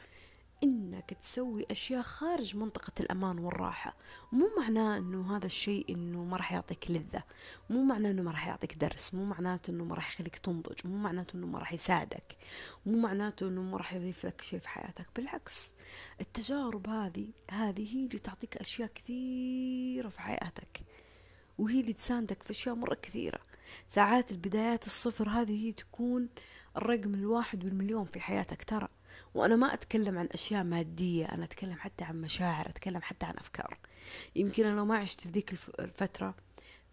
[0.63, 3.95] إنك تسوي أشياء خارج منطقة الأمان والراحة.
[4.31, 7.23] مو معناه إنه هذا الشيء إنه ما راح يعطيك لذة.
[7.69, 9.13] مو معناه إنه ما راح يعطيك درس.
[9.13, 10.75] مو معناته إنه ما راح يخليك تنضج.
[10.85, 12.37] مو معناته إنه ما راح يساعدك.
[12.85, 15.07] مو معناته إنه ما راح يضيف لك شيء في حياتك.
[15.15, 15.75] بالعكس
[16.21, 20.81] التجارب هذه هذه هي اللي تعطيك أشياء كثيرة في حياتك.
[21.57, 23.39] وهي اللي تساندك في أشياء مرة كثيرة.
[23.87, 26.29] ساعات البدايات الصفر هذه هي تكون
[26.77, 28.63] الرقم الواحد بالمليون في حياتك.
[28.63, 28.87] ترى
[29.35, 33.77] وأنا ما أتكلم عن أشياء مادية أنا أتكلم حتى عن مشاعر أتكلم حتى عن أفكار.
[34.35, 36.35] يمكن أنا لو ما عشت في ذيك الفترة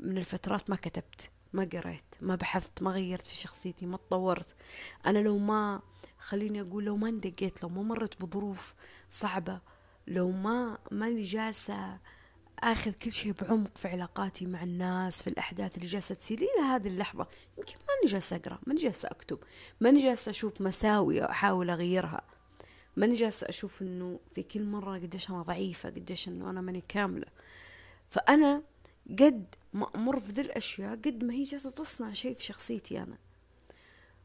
[0.00, 4.54] من الفترات ما كتبت ما قريت ما بحثت ما غيرت في شخصيتي ما تطورت.
[5.06, 5.80] أنا لو ما
[6.18, 8.74] خليني أقول لو ما اندقيت لو ما مرت بظروف
[9.10, 9.60] صعبة
[10.06, 11.98] لو ما ماني جالسة
[12.58, 16.88] آخذ كل شيء بعمق في علاقاتي مع الناس في الأحداث اللي جالسة تصير إلى هذه
[16.88, 17.26] اللحظة
[17.58, 19.38] يمكن ماني جالسة أقرأ ماني جالسة أكتب
[19.80, 22.31] ماني جالسة أشوف مساوي واحاول أغيرها.
[22.96, 27.26] ماني جالسة أشوف إنه في كل مرة قديش أنا ضعيفة قديش إنه أنا ماني كاملة.
[28.10, 28.62] فأنا
[29.10, 33.18] قد ما أمر في ذي الأشياء قد ما هي جالسة تصنع شيء في شخصيتي أنا.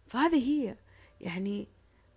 [0.07, 0.75] فهذه هي
[1.21, 1.67] يعني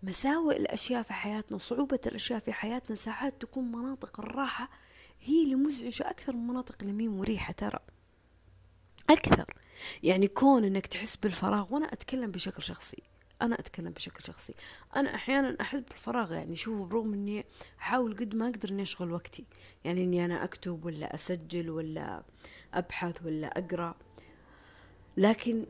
[0.02, 4.70] مساوئ الأشياء في حياتنا وصعوبه الأشياء في حياتنا ساعات تكون مناطق الراحة
[5.20, 7.78] هي اللي مزعجة أكثر من مناطق اللي مين مريحة ترى.
[9.10, 9.54] أكثر.
[10.02, 13.02] يعني كون إنك تحس بالفراغ وأنا أتكلم بشكل شخصي.
[13.42, 14.55] أنا أتكلم بشكل شخصي.
[14.96, 17.44] أنا أحيانا أحس بالفراغ يعني شوفوا برغم إني
[17.79, 19.44] أحاول قد ما أقدر إني أشغل وقتي.
[19.85, 22.22] يعني إني أنا أكتب ولا أسجل ولا
[22.74, 23.94] أبحث ولا أقرأ.
[25.16, 25.66] لكن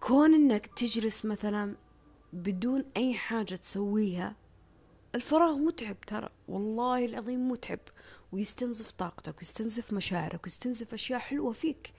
[0.00, 1.76] كون إنك تجلس مثلا
[2.32, 4.36] بدون أي حاجة تسويها
[5.14, 6.28] الفراغ متعب ترى.
[6.48, 7.80] والله العظيم متعب.
[8.32, 11.92] ويستنزف طاقتك ويستنزف مشاعرك ويستنزف أشياء حلوة فيك.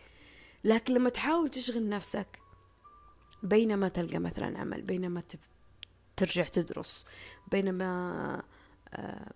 [0.64, 2.41] لكن لما تحاول تشغل نفسك
[3.44, 5.24] بينما تلقى مثلا عمل بينما
[6.18, 7.06] ترجع تدرس
[7.52, 8.42] بينما
[8.94, 9.32] آه،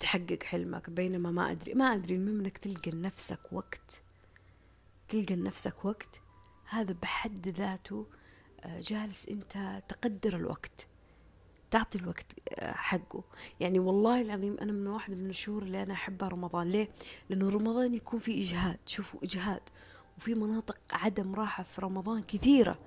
[0.00, 4.02] تحقق حلمك بينما ما أدري ما أدري المهم إنك تلقى لنفسك وقت
[5.08, 6.20] تلقى لنفسك وقت
[6.64, 8.06] هذا بحد ذاته
[8.60, 10.86] آه، جالس أنت تقدر الوقت
[11.74, 12.26] تعطي الوقت
[12.58, 13.24] آه، حقه.
[13.60, 16.70] يعني والله العظيم أنا من واحدة من الشهور اللي أنا أحبها رمضان.
[16.70, 16.88] ليه؟
[17.30, 18.78] لأنه رمضان يكون في إجهاد.
[18.86, 19.60] شوفوا إجهاد.
[20.18, 22.78] وفي مناطق عدم راحة في رمضان كثيرة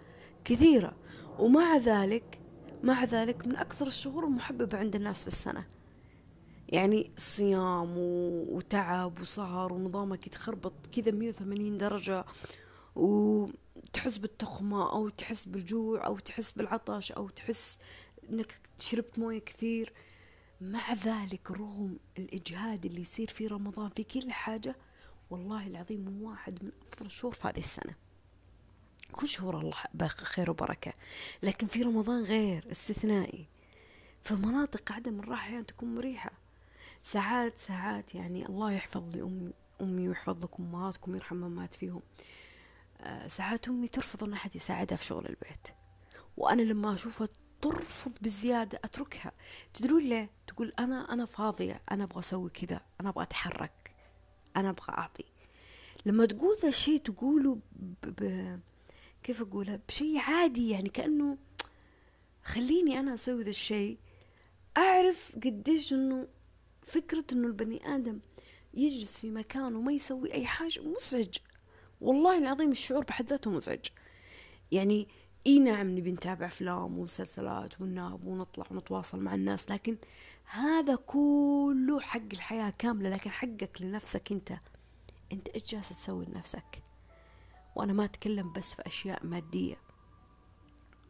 [0.46, 0.96] كثيرة.
[1.40, 2.40] ومع ذلك
[2.84, 5.68] مع ذلك من أكثر الشهور المحببة عند الناس في السنة.
[6.70, 12.26] يعني صيام وتعب وسهر ونظامك يتخربط كذا 180 درجة
[12.96, 17.80] وتحس بالتخمة أو تحس بالجوع أو تحس بالعطش أو تحس
[18.30, 19.94] إنك شربت موية كثير.
[20.62, 24.76] مع ذلك رغم الإجهاد اللي يصير في رمضان في كل حاجة
[25.30, 27.96] والله العظيم واحد من أفضل الشهور في هذه السنة.
[29.12, 30.94] كل شهور الله باقي خير وبركة
[31.44, 33.48] لكن في رمضان غير استثنائي.
[34.24, 36.32] فمناطق عدم الراحة يعني تكون مريحة.
[37.02, 42.02] ساعات ساعات يعني الله يحفظ لي أمي أمي ويحفظ لكم أمهاتكم يرحم مات فيهم.
[43.02, 45.68] آه، ساعات أمي ترفض إن أحد يساعدها في شغل البيت.
[46.38, 47.28] وأنا لما أشوفها
[47.62, 49.32] ترفض بزيادة أتركها.
[49.74, 53.87] تدرون ليه؟ تقول أنا أنا فاضية أنا أبغى أسوي كذا أنا أبغى أتحرك.
[54.58, 55.26] أنا أبغى أعطي.
[56.06, 58.08] لما تقول ذا الشيء تقوله ب...
[58.08, 58.60] ب...
[59.24, 61.38] كيف أقولها بشيء عادي يعني كأنه
[62.44, 63.98] خليني أنا أسوي ذا الشيء.
[64.78, 66.28] أعرف قديش أنه
[66.82, 68.20] فكرة أنه البني آدم
[68.74, 71.38] يجلس في مكان وما يسوي أي حاجة مزعج.
[72.02, 73.86] والله العظيم الشعور بحد ذاته مزعج.
[74.72, 75.08] يعني
[75.48, 79.98] إي نعم نبي نتابع أفلام ومسلسلات وننام ونطلع ونتواصل مع الناس لكن
[80.50, 84.54] هذا كله حق الحياة كاملة لكن حقك لنفسك أنت.
[85.32, 86.84] أنت إيش جالس تسوي لنفسك؟
[87.76, 89.76] وأنا ما أتكلم بس في أشياء مادية.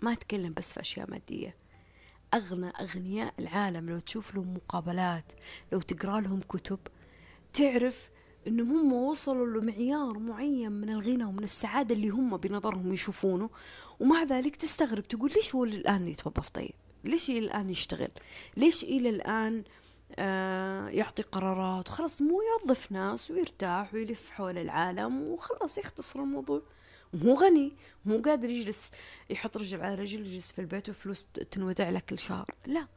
[0.02, 1.56] ما أتكلم بس في أشياء مادية.
[2.34, 5.32] أغنى أغنياء العالم لو تشوف لهم مقابلات
[5.72, 6.80] لو تقرأ لهم كتب
[7.54, 8.10] تعرف
[8.48, 13.50] انهم هم وصلوا لمعيار معين من الغنى ومن السعادة اللي هم بنظرهم يشوفونه
[14.00, 18.12] ومع ذلك تستغرب تقول ليش هو الآن يتوظف طيب؟ ليش إلى الآن يشتغل؟
[18.58, 19.64] ليش إلى الآن
[20.16, 26.62] آه يعطي قرارات؟ خلاص مو يوظف ناس ويرتاح ويلف حول العالم وخلاص يختصر الموضوع.
[27.14, 27.74] مو غني
[28.06, 28.92] مو قادر يجلس
[29.30, 32.46] يحط رجل على رجل يجلس في البيت وفلوس تنودع لك كل شهر.
[32.66, 32.88] لا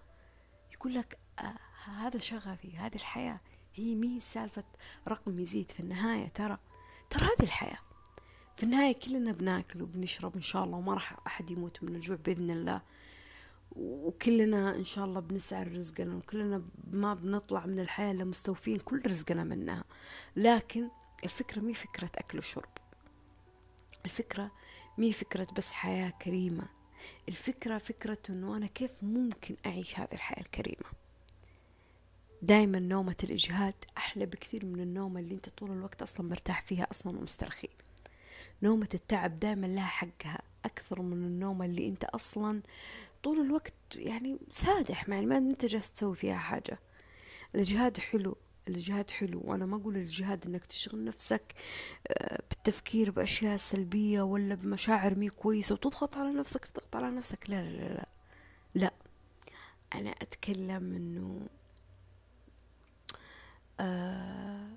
[0.72, 3.40] يقول لك آه هذا شغفي هذه الحياة.
[3.74, 4.64] هي مي سالفة
[5.08, 6.28] رقم يزيد في النهاية.
[6.28, 6.58] ترى
[7.10, 7.78] ترى هذه الحياة.
[8.56, 12.50] في النهاية كلنا بناكل وبنشرب إن شاء الله وما راح أحد يموت من الجوع بإذن
[12.50, 12.82] الله.
[13.76, 19.44] وكلنا إن شاء الله بنسعى رزقنا وكلنا ما بنطلع من الحياة إلا مستوفين كل رزقنا
[19.44, 19.84] منها.
[20.36, 20.88] لكن
[21.24, 22.70] الفكرة مي فكرة أكل وشرب.
[24.04, 24.50] الفكرة
[24.98, 26.68] مي فكرة بس حياة كريمة.
[27.28, 30.90] الفكرة فكرة أنه أنا كيف ممكن أعيش هذه الحياة الكريمة؟
[32.42, 37.18] دايما نومة الإجهاد أحلى بكثير من النومة اللي أنت طول الوقت أصلا مرتاح فيها أصلا
[37.18, 37.68] ومسترخي.
[38.62, 42.62] نومة التعب دايما لها حقها أكثر من النومة اللي أنت أصلا
[43.22, 46.78] طول الوقت يعني سادح يعني ما أنت جالس تسوي فيها حاجة.
[47.54, 48.36] الإجهاد حلو
[48.68, 49.40] الجهاد حلو.
[49.44, 51.54] وأنا ما أقول الجهاد إنك تشغل نفسك
[52.08, 57.50] آه، بالتفكير بأشياء سلبية ولا بمشاعر مي كويسة وتضغط على نفسك تضغط على نفسك.
[57.50, 58.06] لا لا لا لا,
[58.74, 58.92] لا.
[59.94, 61.46] أنا أتكلم إنه
[63.80, 64.68] آه،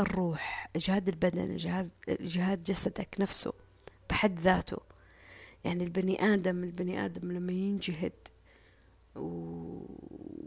[0.00, 3.52] الروح إجهاد البدن إجهاد, إجهاد جسدك نفسه
[4.10, 4.93] بحد ذاته.
[5.64, 8.28] يعني البني آدم البني آدم لما ينجهد
[9.16, 9.80] و...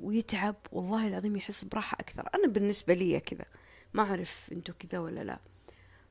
[0.01, 2.29] ويتعب والله العظيم يحس براحة أكثر.
[2.35, 3.45] أنا بالنسبة لي كذا
[3.93, 5.39] ما أعرف أنتوا كذا ولا لا.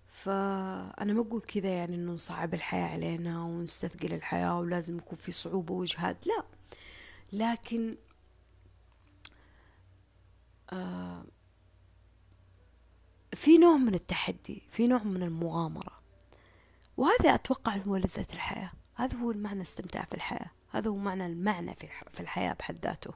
[0.08, 5.74] فأنا ما أقول كذا يعني إنه نصعب الحياة علينا ونستثقل الحياة ولازم يكون في صعوبة
[5.74, 6.44] وإجهاد لا.
[7.32, 7.96] لكن
[10.72, 11.24] آه
[13.32, 16.00] في نوع من التحدي في نوع من المغامرة
[16.96, 18.72] وهذا أتوقع هو لذة الحياة.
[18.96, 20.50] هذا هو المعنى استمتاع في الحياة.
[20.70, 21.74] هذا هو معنى المعنى
[22.14, 23.14] في الحياة بحد ذاته.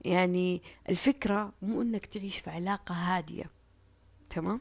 [0.00, 3.50] يعني الفكرة مو إنك تعيش في علاقة هادية
[4.30, 4.60] تمام؟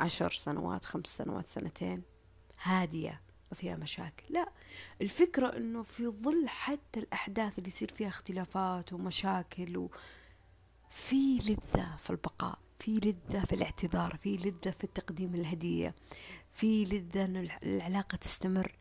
[0.00, 2.02] عشر سنوات خمس سنوات سنتين
[2.62, 4.24] هادية ما فيها مشاكل.
[4.28, 4.52] لا
[5.02, 9.90] الفكرة إنه في ظل حتى الأحداث اللي يصير فيها اختلافات ومشاكل و
[10.90, 15.94] في لذة في البقاء في لذة في الاعتذار في لذة في تقديم الهدية
[16.52, 18.78] في لذة أن العلاقة تستمر.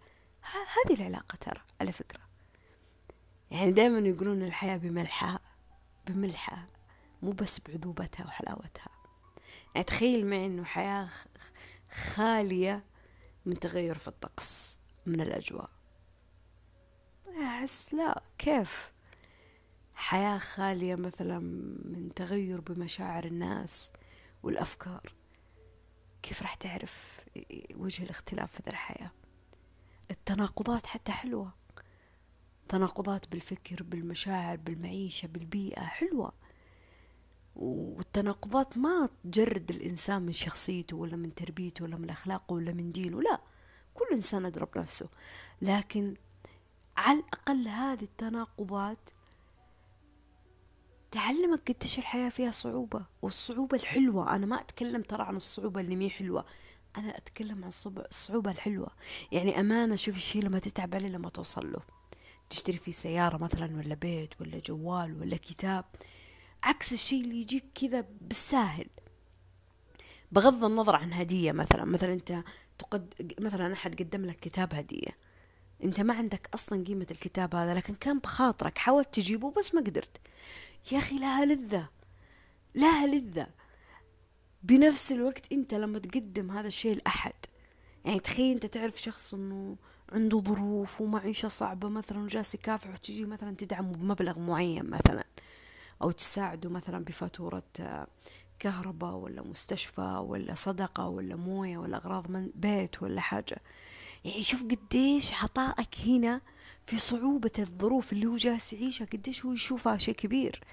[0.56, 2.22] هذه العلاقة ترى على فكرة.
[3.52, 5.40] يعني دائما يقولون الحياة بملحها
[6.08, 6.68] بملحها
[7.22, 8.90] مو بس بعذوبتها وحلاوتها.
[9.76, 11.10] يعني تخيل معي إنه حياة
[11.92, 12.84] خالية
[13.46, 15.70] من تغير في الطقس من الأجواء.
[17.42, 18.92] أحس لا كيف؟
[19.96, 21.40] حياة خالية مثلا
[21.86, 23.92] من تغير بمشاعر الناس
[24.44, 25.14] والأفكار.
[26.22, 27.20] كيف راح تعرف
[27.76, 29.12] وجه الاختلاف في ذا الحياة؟
[30.12, 31.54] التناقضات حتى حلوة.
[32.70, 36.32] تناقضات بالفكر بالمشاعر بالمعيشة بالبيئة حلوة.
[37.56, 43.22] والتناقضات ما تجرد الإنسان من شخصيته ولا من تربيته ولا من أخلاقه ولا من دينه
[43.22, 43.42] لا.
[43.94, 45.10] كل إنسان أضرب نفسه.
[45.62, 46.16] لكن
[46.98, 49.10] على الأقل هذه التناقضات
[51.12, 54.36] تعلمك قديش الحياة فيها صعوبة والصعوبة الحلوة.
[54.36, 56.46] أنا ما أتكلم ترى عن الصعوبة اللي مي حلوة.
[56.98, 57.70] أنا أتكلم عن
[58.10, 58.90] الصعوبة الحلوة.
[59.32, 61.80] يعني أمانة شوف الشيء لما تتعب عليه لما توصل له.
[62.50, 65.86] تشتري فيه سيارة مثلا ولا بيت ولا جوال ولا كتاب.
[66.64, 68.88] عكس الشيء اللي يجيك كذا بالساهل.
[70.32, 71.86] بغض النظر عن هدية مثلا.
[71.86, 72.44] مثلا أنت
[72.80, 75.28] تقد مثلا أحد قدم لك كتاب هدية.
[75.84, 80.18] أنت ما عندك أصلا قيمة الكتاب هذا لكن كان بخاطرك حاولت تجيبه بس ما قدرت.
[80.92, 81.90] يا أخي لها لذة
[82.76, 83.48] لها لذة
[84.64, 87.34] بنفس الوقت أنت لما تقدم هذا الشيء لأحد.
[88.06, 89.78] يعني تخيل أنت تعرف شخص أنه
[90.12, 95.24] عنده ظروف ومعيشة صعبة مثلا وجالس يكافح وتجي مثلا تدعمه بمبلغ معين مثلا
[96.02, 97.64] أو تساعده مثلا بفاتورة
[98.60, 103.62] كهرباء ولا مستشفى ولا صدقة ولا موية ولا أغراض من بيت ولا حاجة.
[104.26, 106.42] يعني شوف قديش عطائك هنا
[106.86, 110.64] في صعوبة الظروف اللي هو جالس يعيشها قديش هو يشوفها شيء كبير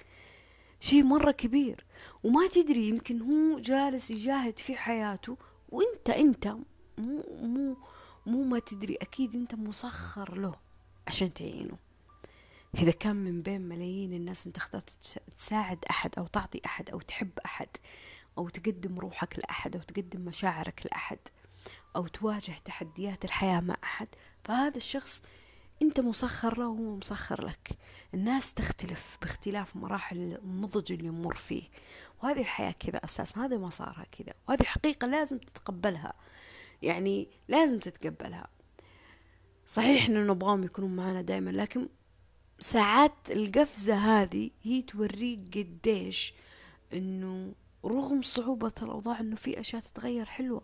[0.79, 1.84] شيء مرة كبير.
[2.23, 5.37] وما تدري يمكن هو جالس يجاهد في حياته
[5.69, 6.47] وانت انت
[6.97, 7.77] مو مو
[8.25, 10.55] مو ما تدري أكيد انت مسخر له
[11.07, 11.77] عشان تعينه.
[12.77, 17.29] إذا كان من بين ملايين الناس أنت اخترت تساعد أحد أو تعطي أحد أو تحب
[17.45, 17.67] أحد
[18.37, 21.19] أو تقدم روحك لأحد أو تقدم مشاعرك لأحد
[21.95, 24.07] أو تواجه تحديات الحياة مع أحد
[24.43, 25.23] فهذا الشخص
[25.81, 27.69] أنت مسخر له وهو مسخر لك.
[28.13, 31.63] الناس تختلف باختلاف مراحل النضج اللي يمر فيه.
[32.23, 34.33] وهذه الحياة كذا أساسا هذا مسارها كذا.
[34.49, 36.13] وهذه حقيقة لازم تتقبلها.
[36.81, 38.47] يعني لازم تتقبلها.
[39.67, 41.89] صحيح انه نبغاهم يكونوا معنا دائما لكن
[42.59, 46.33] ساعات القفزة هذه هي توريك قديش
[46.93, 47.53] إنه
[47.85, 50.61] رغم صعوبة الأوضاع إنه في أشياء تتغير حلوة.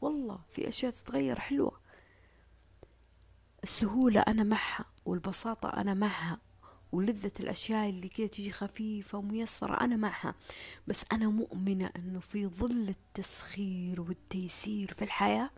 [0.00, 1.83] والله في أشياء تتغير حلوة.
[3.64, 6.38] السهولة أنا معها والبساطة أنا معها
[6.92, 10.34] ولذة الأشياء اللي كده تيجي خفيفة وميسرة أنا معها.
[10.86, 15.50] بس أنا مؤمنة أنه في ظل التسخير والتيسير في الحياة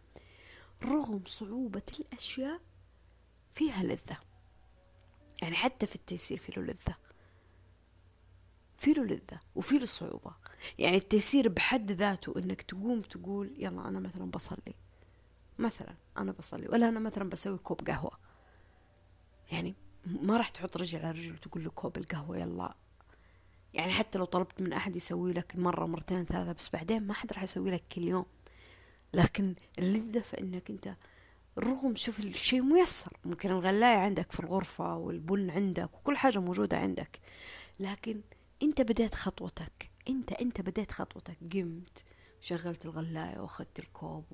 [0.85, 2.61] رغم صعوبة الأشياء
[3.55, 4.19] فيها لذة.
[5.43, 6.97] يعني حتى في التيسير في له لذة.
[8.79, 10.35] في له لذة وفي له صعوبة.
[10.79, 14.75] يعني التيسير بحد ذاته إنك تقوم تقول يلا أنا مثلا بصلي.
[15.59, 18.19] مثلا أنا بصلي ولا أنا مثلا بسوي كوب قهوة.
[19.53, 19.75] يعني
[20.07, 22.75] ما راح تحط رجل على رجل وتقول له كوب القهوة يلا.
[23.75, 27.33] يعني حتى لو طلبت من أحد يسوي لك مرة مرتين ثلاثة بس بعدين ما حد
[27.33, 28.27] راح يسوي لك كل يوم.
[29.15, 30.97] لكن اللذة فإنك أنت
[31.59, 33.13] رغم شوف الشيء ميسر.
[33.25, 37.21] ممكن الغلاية عندك في الغرفة والبن عندك وكل حاجة موجودة عندك.
[37.81, 38.21] لكن
[38.63, 39.91] أنت بديت خطوتك.
[40.09, 41.37] أنت أنت بديت خطوتك.
[41.53, 42.05] قمت.
[42.41, 44.25] شغلت الغلاية وأخذت الكوب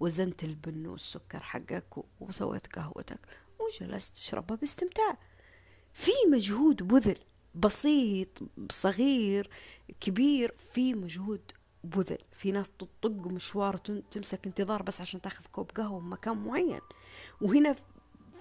[0.00, 3.20] ووزنت البن والسكر حقك وسويت قهوتك
[3.60, 5.18] وجلست تشربها باستمتاع.
[5.94, 7.18] في مجهود بذل
[7.54, 8.28] بسيط
[8.70, 9.50] صغير
[10.00, 11.52] كبير في مجهود
[11.84, 12.18] بذل.
[12.32, 13.76] في ناس تطق مشوار
[14.10, 16.80] تمسك انتظار بس عشان تاخذ كوب قهوة بمكان معين.
[17.40, 17.76] وهنا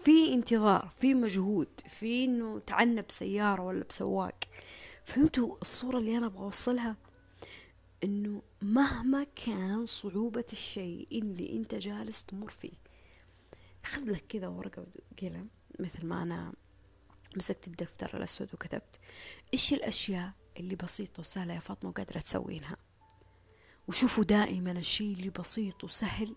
[0.03, 4.39] في انتظار في مجهود في إنه تعنى بسيارة ولا بسواق.
[5.05, 6.95] فهمتوا الصورة اللي أنا أبغى أوصلها؟
[8.03, 12.73] إنه مهما كان صعوبة الشيء اللي أنت جالس تمر فيه.
[13.85, 16.53] خذ لك كذا ورقة وقلم مثل ما أنا
[17.37, 18.99] مسكت الدفتر الأسود وكتبت.
[19.53, 22.77] إيش الأشياء اللي بسيطة وسهلة يا فاطمة وقادرة تسوينها؟
[23.87, 26.35] وشوفوا دائما الشيء اللي بسيط وسهل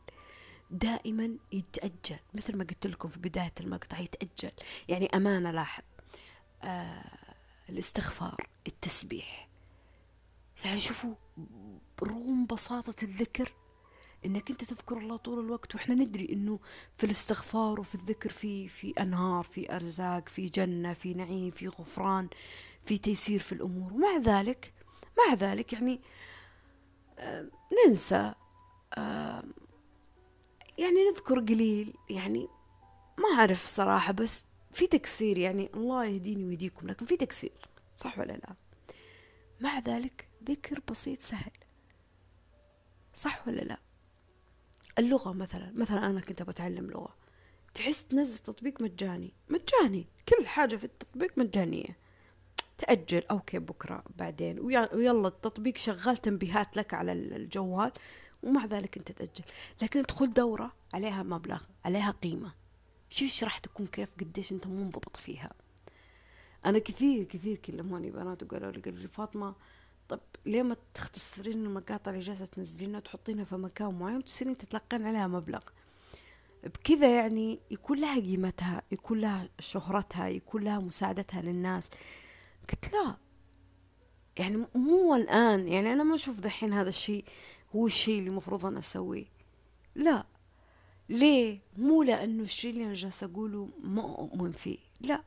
[0.71, 2.19] دائما يتأجل.
[2.35, 4.53] مثل ما قلت لكم في بداية المقطع يتأجل.
[4.89, 5.83] يعني أمانة لاحظ
[6.63, 7.35] آه
[7.69, 9.52] الاستغفار التسبيح.
[10.65, 11.15] يعني شوفوا
[12.03, 13.53] رغم بساطة الذكر
[14.27, 16.59] إنك أنت تذكر الله طول الوقت وإحنا ندري إنه
[16.97, 22.29] في الاستغفار وفي الذكر في في أنهار في أرزاق في جنة في نعيم في غفران
[22.83, 23.93] في تيسير في الأمور.
[23.93, 24.73] ومع ذلك
[25.19, 26.01] مع ذلك يعني
[27.19, 27.49] آه
[27.89, 28.35] ننسى
[28.95, 29.45] آه
[30.79, 32.49] يعني نذكر قليل يعني
[33.19, 37.53] ما أعرف صراحة بس في تكسير يعني الله يهديني ويهديكم لكن في تكسير
[37.97, 38.55] صح ولا لا؟
[39.61, 41.53] مع ذلك ذكر بسيط سهل.
[43.15, 43.79] صح ولا لا؟
[44.99, 47.17] اللغة مثلا مثلا أنا كنت بتعلم لغة.
[47.75, 49.33] تحس تنزل تطبيق مجاني.
[49.49, 50.07] مجاني.
[50.29, 51.97] كل حاجة في التطبيق مجانية.
[52.79, 54.61] تأجل أوكي بكرة بعدين.
[54.61, 57.93] ويلا التطبيق شغال تنبيهات لك على الجوال
[58.43, 59.45] ومع ذلك أنت تأجل.
[59.83, 62.53] لكن تدخل دورة عليها مبلغ عليها قيمة.
[63.11, 65.53] شوف راح تكون كيف؟ قديش أنت منضبط فيها؟
[66.67, 69.55] أنا كثير كثير كلموني بنات وقالوا لي قالوا لي فاطمة
[70.13, 75.27] طب ليه ما تختصرين المقاطع اللي جالسة تنزلينها وتحطينها في مكان معين وتصيرين تتلقين عليها
[75.27, 75.61] مبلغ؟
[76.65, 81.91] بكذا يعني يكون لها قيمتها يكون لها شهرتها يكون لها مساعدتها للناس.
[82.71, 83.17] قلت لا.
[84.39, 85.69] يعني مو الآن.
[85.69, 87.25] يعني أنا ما أشوف دحين هذا الشيء
[87.77, 89.27] هو الشيء اللي المفروض أنا أسويه.
[89.95, 90.27] لا.
[91.09, 94.79] ليه؟ مو لأنه الشيء اللي أنا جالسة أقوله ما أؤمن فيه.
[95.01, 95.23] لا.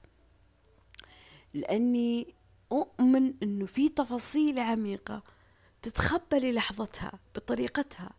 [1.54, 2.34] لأني
[2.82, 5.24] أؤمن أنه في تفاصيل عميقة
[5.82, 8.12] تتخبى للحظتها بطريقتها.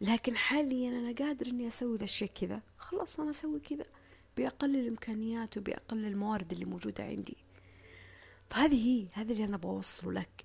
[0.00, 2.62] لكن حاليا أنا قادر أني أسوي ذا الشيء كذا.
[2.76, 3.84] خلاص أنا أسوي كذا
[4.36, 7.36] بأقل الإمكانيات وبأقل الموارد اللي موجودة عندي.
[8.50, 10.44] فهذه هي هذا اللي أنا بوصله لك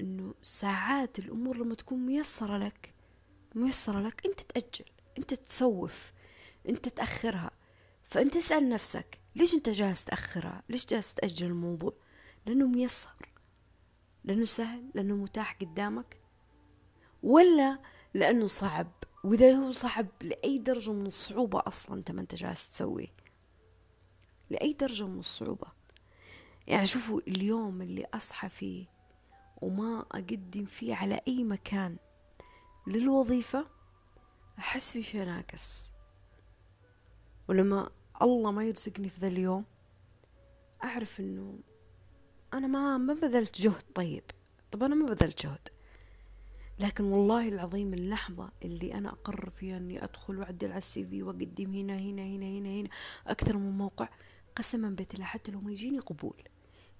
[0.00, 2.94] أنه ساعات الأمور لما تكون ميسرة لك
[3.54, 6.12] ميسرة لك أنت تأجل أنت تسوف
[6.68, 7.50] أنت تأخرها.
[8.04, 11.92] فأنت اسأل نفسك ليش أنت جالس تأخرها؟ ليش جالس تأجل الموضوع؟
[12.50, 13.28] لأنه ميسر
[14.24, 16.20] لأنه سهل لأنه متاح قدامك
[17.22, 17.78] ولا
[18.14, 18.92] لأنه صعب؟
[19.24, 23.14] وإذا هو صعب لأي درجة من الصعوبة أصلا أنت ما أنت جالس تسويه.
[24.50, 25.66] لأي درجة من الصعوبة.
[26.66, 28.86] يعني شوفوا اليوم اللي أصحى فيه
[29.62, 31.96] وما أقدم فيه على أي مكان
[32.86, 33.66] للوظيفة
[34.58, 35.92] أحس في شيء ناقص.
[37.48, 37.90] ولما
[38.22, 39.64] الله ما يرزقني في ذا اليوم
[40.84, 41.58] أعرف إنه
[42.54, 44.22] أنا ما ما بذلت جهد طيب.
[44.70, 45.68] طب أنا ما بذلت جهد.
[46.78, 51.74] لكن والله العظيم اللحظة اللي أنا أقرر فيها إني أدخل وأعدل على السي في وأقدم
[51.74, 52.88] هنا هنا هنا هنا هنا
[53.26, 54.08] أكثر من موقع
[54.56, 56.42] قسما بالله حتى لو ما يجيني قبول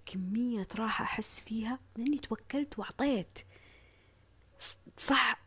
[0.07, 3.39] كمية راحة أحس فيها لأني توكلت وأعطيت.
[4.97, 5.41] صح.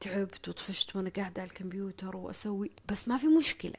[0.00, 3.78] تعبت وطفشت وأنا قاعدة على الكمبيوتر وأسوي بس ما في مشكلة.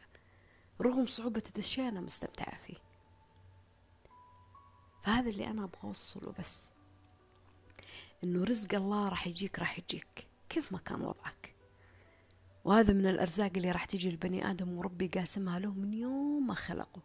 [0.82, 2.76] رغم صعوبة الأشياء أنا مستمتعة فيه
[5.04, 6.72] فهذا اللي أنا أبغى أوصله بس
[8.24, 11.56] إنه رزق الله راح يجيك راح يجيك كيف ما كان وضعك.
[12.66, 17.02] وهذا من الأرزاق اللي راح تجي لبني آدم وربي قاسمها له من يوم ما خلقه.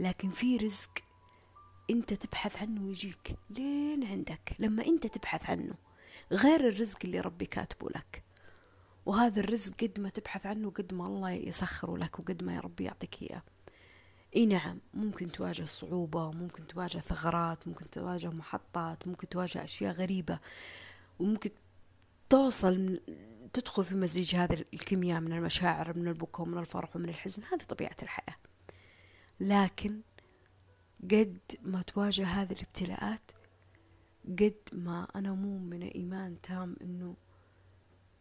[0.00, 0.90] لكن في رزق
[1.90, 5.74] أنت تبحث عنه ويجيك لين عندك لما أنت تبحث عنه
[6.32, 8.24] غير الرزق اللي ربي كاتبه لك.
[9.06, 12.84] وهذا الرزق قد ما تبحث عنه قد ما الله يسخره لك وقد ما يا ربي
[12.84, 13.42] يعطيك إياه.
[14.36, 20.38] إي نعم ممكن تواجه صعوبة ممكن تواجه ثغرات ممكن تواجه محطات ممكن تواجه أشياء غريبة
[21.18, 21.50] وممكن
[22.30, 22.98] توصل من
[23.52, 27.42] تدخل في مزيج هذه الكيمياء من المشاعر من البكاء من الفرح ومن الحزن.
[27.52, 28.36] هذه طبيعة الحياة.
[29.40, 30.00] لكن
[31.02, 33.30] قد ما تواجه هذه الابتلاءات
[34.28, 37.16] قد ما أنا مؤمنة إيمان تام إنه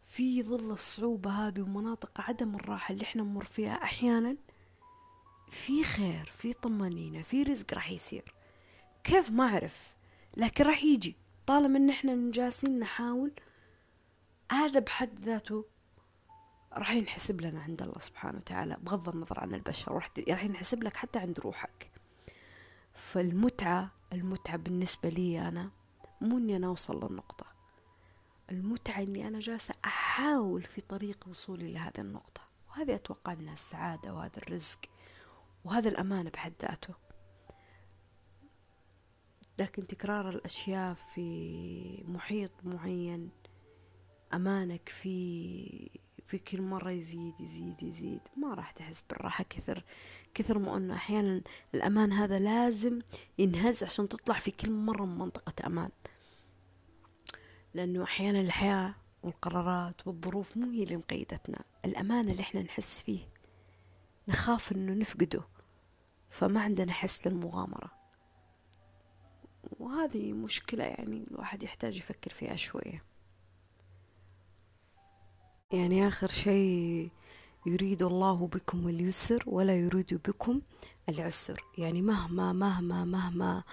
[0.01, 4.38] في ظل الصعوبة هذه ومناطق عدم الراحة اللي إحنا نمر فيها أحيانا
[5.53, 8.33] في خير في طمانينة في رزق راح يصير.
[9.03, 9.95] كيف؟ ما أعرف.
[10.37, 11.15] لكن راح يجي.
[11.47, 13.31] طالما إن إحنا جالسين نحاول
[14.51, 15.65] هذا بحد ذاته
[16.73, 18.77] راح ينحسب لنا عند الله سبحانه وتعالى.
[18.81, 20.09] بغض النظر عن البشر راح
[20.43, 21.91] ينحسب لك حتى عند روحك.
[22.93, 25.71] فالمتعة المتعة بالنسبة لي أنا
[26.21, 27.45] مو إني أنا أوصل للنقطة.
[28.51, 32.41] المتعة إني أنا جالسة أحاول في طريق وصولي لهذه النقطة.
[32.69, 34.79] وهذه أتوقع أنها السعادة وهذا الرزق.
[35.64, 36.93] وهذا الأمان بحد ذاته.
[39.59, 43.30] لكن تكرار الأشياء في محيط معين
[44.34, 45.89] أمانك في
[46.26, 49.84] في كل مرة يزيد يزيد يزيد ما راح تحس بالراحة كثر
[50.34, 51.41] كثر ما أنه أحيانا
[51.76, 52.99] الأمان هذا لازم
[53.38, 55.89] ينهز عشان تطلع في كل مرة من منطقة أمان.
[57.74, 61.64] لأنه أحيانا الحياة والقرارات والظروف مو هي اللي مقيدتنا.
[61.86, 63.30] الأمان اللي إحنا نحس فيه
[64.28, 65.52] نخاف أنه نفقده.
[66.34, 67.91] فما عندنا حس للمغامرة.
[69.79, 73.03] وهذه مشكلة يعني الواحد يحتاج يفكر فيها شوية.
[75.73, 77.09] يعني آخر شيء
[77.65, 80.61] يريد الله بكم اليسر ولا يريد بكم
[81.09, 81.63] العسر.
[81.77, 83.63] يعني مهما مهما مهما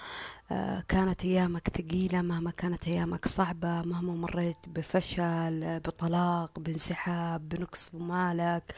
[0.52, 7.96] آه، كانت أيامك ثقيلة مهما كانت أيامك صعبة مهما مريت بفشل بطلاق بانسحاب بنقص في
[7.96, 8.74] مالك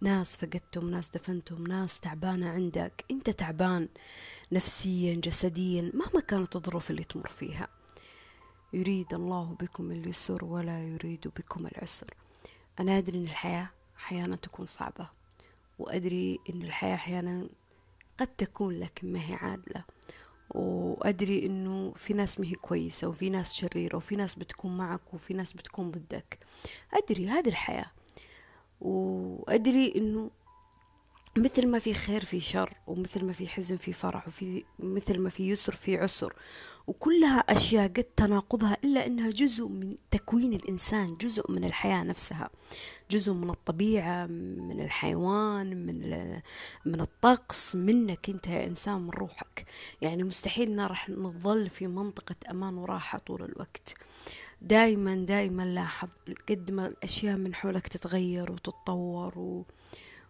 [0.00, 3.04] ناس فقدتم ناس دفنتم ناس تعبانة عندك.
[3.10, 3.88] أنت تعبان
[4.52, 7.68] نفسيا جسديا مهما كانت الظروف اللي تمر فيها.
[8.72, 12.14] يريد الله بكم اليسر ولا يريد بكم العسر.
[12.80, 15.08] أنا أدري إن الحياة أحيانا تكون صعبة
[15.78, 17.48] وأدري إن الحياة أحيانا
[18.20, 19.84] قد تكون لكن ما هي عادلة.
[20.50, 25.34] وأدري إنه في ناس ما هي كويسة وفي ناس شريرة وفي ناس بتكون معك وفي
[25.34, 26.38] ناس بتكون ضدك.
[26.94, 27.90] أدري هذه الحياة.
[28.80, 30.30] وأدري إنه
[31.36, 35.30] مثل ما في خير في شر ومثل ما في حزن في فرح وفي مثل ما
[35.30, 36.34] في يسر في عسر.
[36.86, 42.50] وكلها أشياء قد تناقضها إلا أنها جزء من تكوين الإنسان جزء من الحياة نفسها.
[43.10, 46.10] جزء من الطبيعة من الحيوان من
[46.84, 49.66] من الطقس منك أنت يا إنسان من روحك.
[50.02, 53.94] يعني مستحيل راح نظل في منطقة أمان وراحة طول الوقت.
[54.62, 56.08] دائما دائما لاحظ
[56.48, 59.64] قد ما الأشياء من حولك تتغير وتتطور و...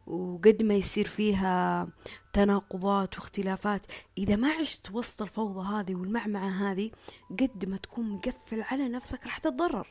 [0.06, 1.88] وقد ما يصير فيها
[2.32, 3.86] تناقضات واختلافات.
[4.18, 6.90] إذا ما عشت وسط الفوضى هذه والمعمعة هذه
[7.30, 9.86] قد ما تكون مقفل على نفسك راح تتضرر.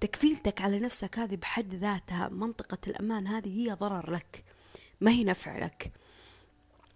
[0.00, 4.44] تكفيلتك على نفسك هذه بحد ذاتها منطقة الأمان هذه هي ضرر لك
[5.00, 5.92] ما هي نفع لك.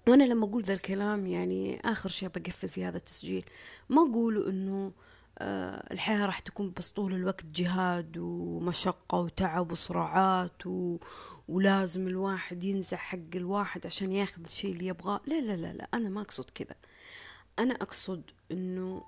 [0.08, 3.44] وأنا لما أقول ذا الكلام يعني آخر شيء بقفل في هذا التسجيل
[3.88, 4.92] ما أقول إنه
[5.38, 10.98] آه الحياة راح تكون بس طول الوقت جهاد ومشقة وتعب وصراعات و...
[11.48, 15.20] ولازم الواحد ينزع حق الواحد عشان ياخذ الشيء اللي يبغاه.
[15.26, 16.74] لا لا لا لا أنا ما أقصد كذا.
[17.58, 18.22] أنا أقصد
[18.52, 19.02] إنه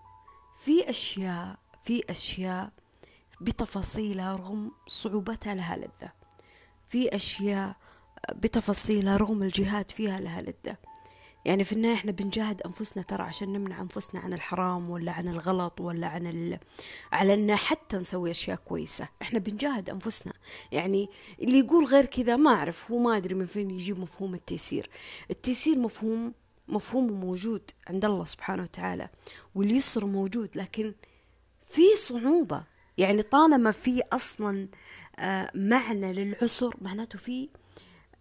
[0.59, 2.72] في أشياء في أشياء
[3.45, 6.12] بتفاصيلها رغم صعوبتها لها لذة.
[6.86, 7.76] في أشياء
[8.34, 10.76] بتفاصيلها رغم الجهاد فيها لها لذة.
[11.45, 15.80] يعني في النهاية إحنا بنجاهد أنفسنا ترى عشان نمنع أنفسنا عن الحرام ولا عن الغلط
[15.80, 16.59] ولا عن ال...
[17.12, 19.09] على أن حتى نسوي أشياء كويسة.
[19.22, 20.32] إحنا بنجاهد أنفسنا.
[20.72, 21.09] يعني
[21.40, 22.90] اللي يقول غير كذا ما أعرف.
[22.90, 24.90] هو ما أدري من فين يجيب مفهوم التيسير.
[25.30, 26.34] التيسير مفهوم
[26.68, 29.09] مفهومه موجود عند الله سبحانه وتعالى
[29.55, 30.95] واليسر موجود لكن
[31.68, 32.73] في صعوبة.
[32.99, 34.68] يعني طالما في أصلا
[35.18, 37.49] آه، معنى للعسر معناته في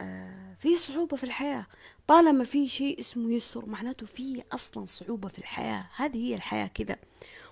[0.02, 1.66] آه، في صعوبة في الحياة.
[2.08, 5.86] طالما في شيء اسمه يسر معناته في أصلا صعوبة في الحياة.
[5.96, 6.96] هذه هي الحياة كذا.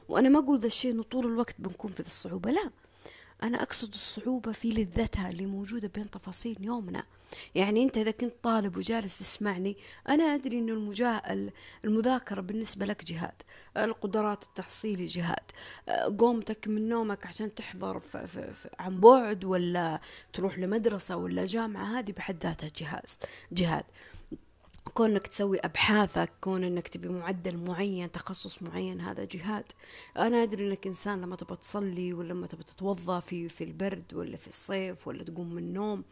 [0.10, 2.72] وأنا ما أقول ذا الشيء إنه طول الوقت بنكون في الصعوبة لا.
[3.44, 7.04] أنا أقصد الصعوبة في لذتها اللي موجودة بين تفاصيل يومنا.
[7.56, 9.78] يعني أنت إذا كنت طالب وجالس تسمعني
[10.10, 11.22] أنا أدري أن المجا...
[11.86, 13.42] المذاكرة بالنسبة لك جهاد
[13.78, 15.52] القدرات التحصيلي جهاد
[16.20, 18.18] قومتك من نومك عشان تحضر ف...
[18.18, 18.38] ف...
[18.38, 18.68] ف...
[18.80, 20.02] عن بعد ولا
[20.34, 23.20] تروح لمدرسة ولا جامعة هذه بحد ذاتها جهاز
[23.52, 23.84] جهاد.
[24.94, 29.72] كون انك تسوي أبحاثك كون إنك تبي معدل معين تخصص معين هذا جهاد.
[30.18, 34.38] أنا أدري إنك إنسان لما تبغى تصلي ولا لما تبغى تتوضأ في في البرد ولا
[34.38, 36.04] في الصيف ولا تقوم من النوم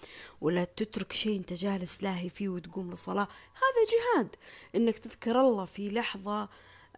[0.41, 4.35] ولا تترك شيء أنت جالس لاهي فيه وتقوم للصلاة هذا جهاد.
[4.75, 6.49] إنك تذكر الله في لحظة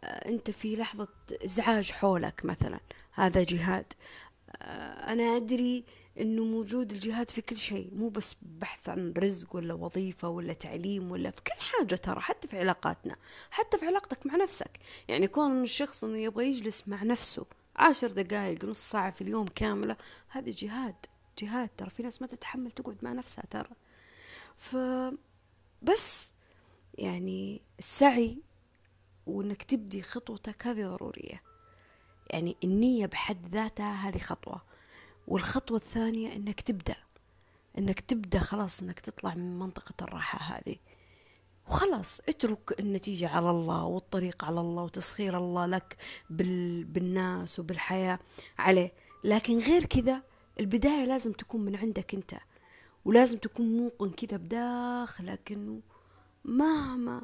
[0.03, 1.07] آه، أنت في لحظة
[1.45, 2.79] إزعاج حولك مثلا
[3.11, 3.93] هذا جهاد.
[4.61, 5.85] آه، أنا أدري
[6.19, 11.11] إنه موجود الجهاد في كل شيء مو بس بحث عن رزق ولا وظيفة ولا تعليم
[11.11, 13.15] ولا في كل حاجة ترى حتى في علاقاتنا
[13.51, 14.79] حتى في علاقتك مع نفسك.
[15.07, 17.45] يعني كون الشخص إنه يبغى يجلس مع نفسه
[17.75, 19.97] عشر دقائق نص ساعة في اليوم كاملة
[20.29, 20.95] هذا جهاد
[21.39, 23.69] جهاد ترى في ناس ما تتحمل تقعد مع نفسها ترى.
[24.57, 24.75] ف
[25.81, 26.31] بس
[26.93, 28.37] يعني السعي
[29.25, 31.41] وإنك تبدي خطوتك هذه ضرورية.
[32.29, 34.70] يعني النية بحد ذاتها هذه خطوة.
[35.27, 36.95] والخطوة الثانية إنك تبدأ.
[37.77, 40.75] إنك تبدأ خلاص إنك تطلع من منطقة الراحة هذه.
[41.67, 45.97] وخلاص اترك النتيجة على الله والطريق على الله وتسخير الله لك
[46.29, 46.83] بال...
[46.83, 48.19] بالناس وبالحياة
[48.59, 48.93] عليه.
[49.23, 50.23] لكن غير كذا
[50.59, 52.33] البداية لازم تكون من عندك أنت.
[53.05, 55.81] ولازم تكون موقن كذا بداخلك إنه
[56.45, 57.21] مهما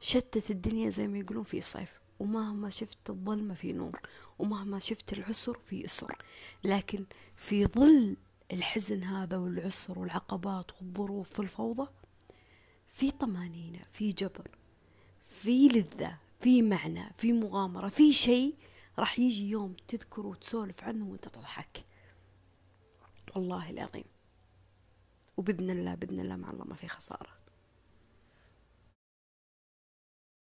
[0.00, 2.00] شتت الدنيا زي ما يقولون في صيف.
[2.18, 4.00] ومهما شفت الظلمة في نور
[4.38, 6.16] ومهما شفت العسر في يسر.
[6.64, 7.04] لكن
[7.36, 8.16] في ظل
[8.52, 11.88] الحزن هذا والعسر والعقبات والظروف والفوضى
[12.88, 14.50] في طمانينة في جبر
[15.28, 18.54] في لذة في معنى في مغامرة في شيء
[18.98, 21.84] راح يجي يوم تذكره وتسولف عنه وانت تضحك
[23.36, 24.04] والله العظيم.
[25.36, 27.30] وبإذن الله بإذن الله مع الله ما في خسارة.